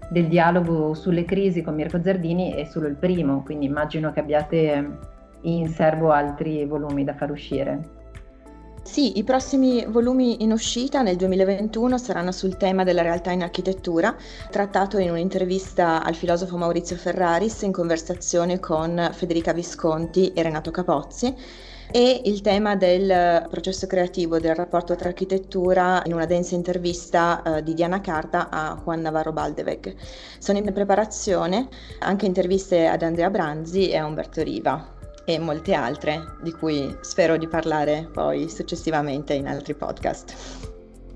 del 0.09 0.29
dialogo 0.29 0.95
sulle 0.95 1.25
crisi 1.25 1.63
con 1.63 1.75
Mirko 1.75 2.01
Zardini 2.01 2.53
è 2.53 2.63
solo 2.63 2.87
il 2.87 2.95
primo, 2.95 3.43
quindi 3.43 3.67
immagino 3.67 4.13
che 4.13 4.21
abbiate 4.21 4.99
in 5.43 5.69
serbo 5.69 6.13
altri 6.13 6.65
volumi 6.67 7.03
da 7.03 7.15
far 7.15 7.33
uscire. 7.33 7.99
Sì, 8.83 9.19
i 9.19 9.25
prossimi 9.25 9.85
volumi 9.87 10.43
in 10.43 10.53
uscita 10.53 11.03
nel 11.03 11.17
2021 11.17 11.99
saranno 11.99 12.33
sul 12.33 12.57
tema 12.57 12.83
della 12.83 13.03
realtà 13.03 13.31
in 13.31 13.43
architettura, 13.43 14.17
trattato 14.51 14.99
in 14.99 15.11
un'intervista 15.11 16.03
al 16.03 16.15
filosofo 16.15 16.57
Maurizio 16.57 16.97
Ferraris 16.97 17.63
in 17.63 17.73
conversazione 17.73 18.59
con 18.59 19.11
Federica 19.13 19.53
Visconti 19.53 20.33
e 20.33 20.43
Renato 20.43 20.71
Capozzi 20.71 21.35
e 21.93 22.23
il 22.25 22.41
tema 22.41 22.75
del 22.75 23.47
processo 23.51 23.87
creativo 23.87 24.39
del 24.39 24.55
rapporto 24.55 24.97
tra 24.97 25.09
architettura 25.09 26.03
in 26.07 26.15
una 26.15 26.27
densa 26.27 26.55
intervista 26.55 27.43
uh, 27.45 27.61
di 27.61 27.75
Diana 27.75 28.01
Carta 28.01 28.49
a 28.49 28.81
Juan 28.83 29.01
Navarro 29.01 29.33
Baldeweg. 29.33 29.95
Sono 30.39 30.59
in 30.59 30.73
preparazione 30.73 31.69
anche 32.01 32.27
interviste 32.27 32.87
ad 32.87 33.03
Andrea 33.03 33.31
Branzi 33.31 33.91
e 33.91 33.97
a 33.97 34.07
Umberto 34.07 34.43
Riva 34.43 34.99
e 35.35 35.39
molte 35.39 35.75
altre 35.75 36.37
di 36.43 36.53
cui 36.53 36.97
spero 37.01 37.37
di 37.37 37.47
parlare 37.47 38.09
poi 38.13 38.49
successivamente 38.49 39.35
in 39.35 39.47
altri 39.47 39.75
podcast. 39.75 40.35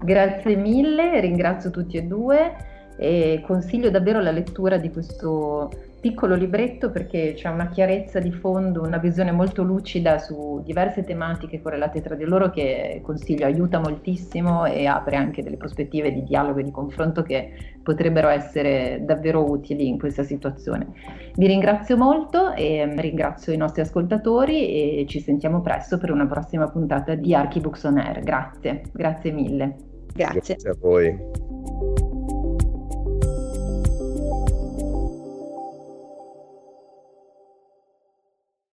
Grazie 0.03 0.57
mille, 0.57 1.21
ringrazio 1.21 1.71
tutti 1.71 1.97
e 1.97 2.03
due 2.03 2.55
e 2.97 3.43
consiglio 3.45 3.91
davvero 3.91 4.21
la 4.21 4.31
lettura 4.31 4.77
di 4.77 4.91
questo 4.91 5.71
piccolo 6.05 6.35
libretto 6.35 6.91
perché 6.91 7.33
c'è 7.35 7.49
una 7.49 7.71
chiarezza 7.71 8.21
di 8.21 8.31
fondo, 8.31 8.83
una 8.83 8.99
visione 8.99 9.33
molto 9.33 9.63
lucida 9.63 10.19
su 10.19 10.61
diverse 10.63 11.03
tematiche 11.03 11.63
correlate 11.63 12.03
tra 12.03 12.15
di 12.15 12.25
loro 12.25 12.51
che 12.51 13.01
consiglio 13.03 13.47
aiuta 13.47 13.79
moltissimo 13.79 14.67
e 14.67 14.85
apre 14.85 15.17
anche 15.17 15.43
delle 15.43 15.57
prospettive 15.57 16.13
di 16.13 16.23
dialogo 16.23 16.59
e 16.59 16.65
di 16.65 16.71
confronto 16.71 17.23
che 17.23 17.53
potrebbero 17.83 18.29
essere 18.29 19.01
davvero 19.03 19.51
utili 19.51 19.89
in 19.89 19.99
questa 19.99 20.25
situazione. 20.25 20.89
Vi 21.37 21.47
ringrazio 21.47 21.97
molto 21.97 22.53
e 22.53 22.87
ringrazio 22.97 23.55
i 23.55 23.57
nostri 23.57 23.81
ascoltatori 23.81 25.01
e 25.01 25.07
ci 25.09 25.21
sentiamo 25.21 25.63
presto 25.63 25.97
per 25.97 26.11
una 26.11 26.27
prossima 26.27 26.69
puntata 26.69 27.15
di 27.15 27.35
Archibooks 27.35 27.83
on 27.85 27.97
Air. 27.97 28.21
Grazie, 28.21 28.83
grazie 28.93 29.33
mille. 29.33 29.77
Grazie. 30.13 30.41
Grazie 30.41 30.69
a 30.69 30.77
voi. 30.79 31.44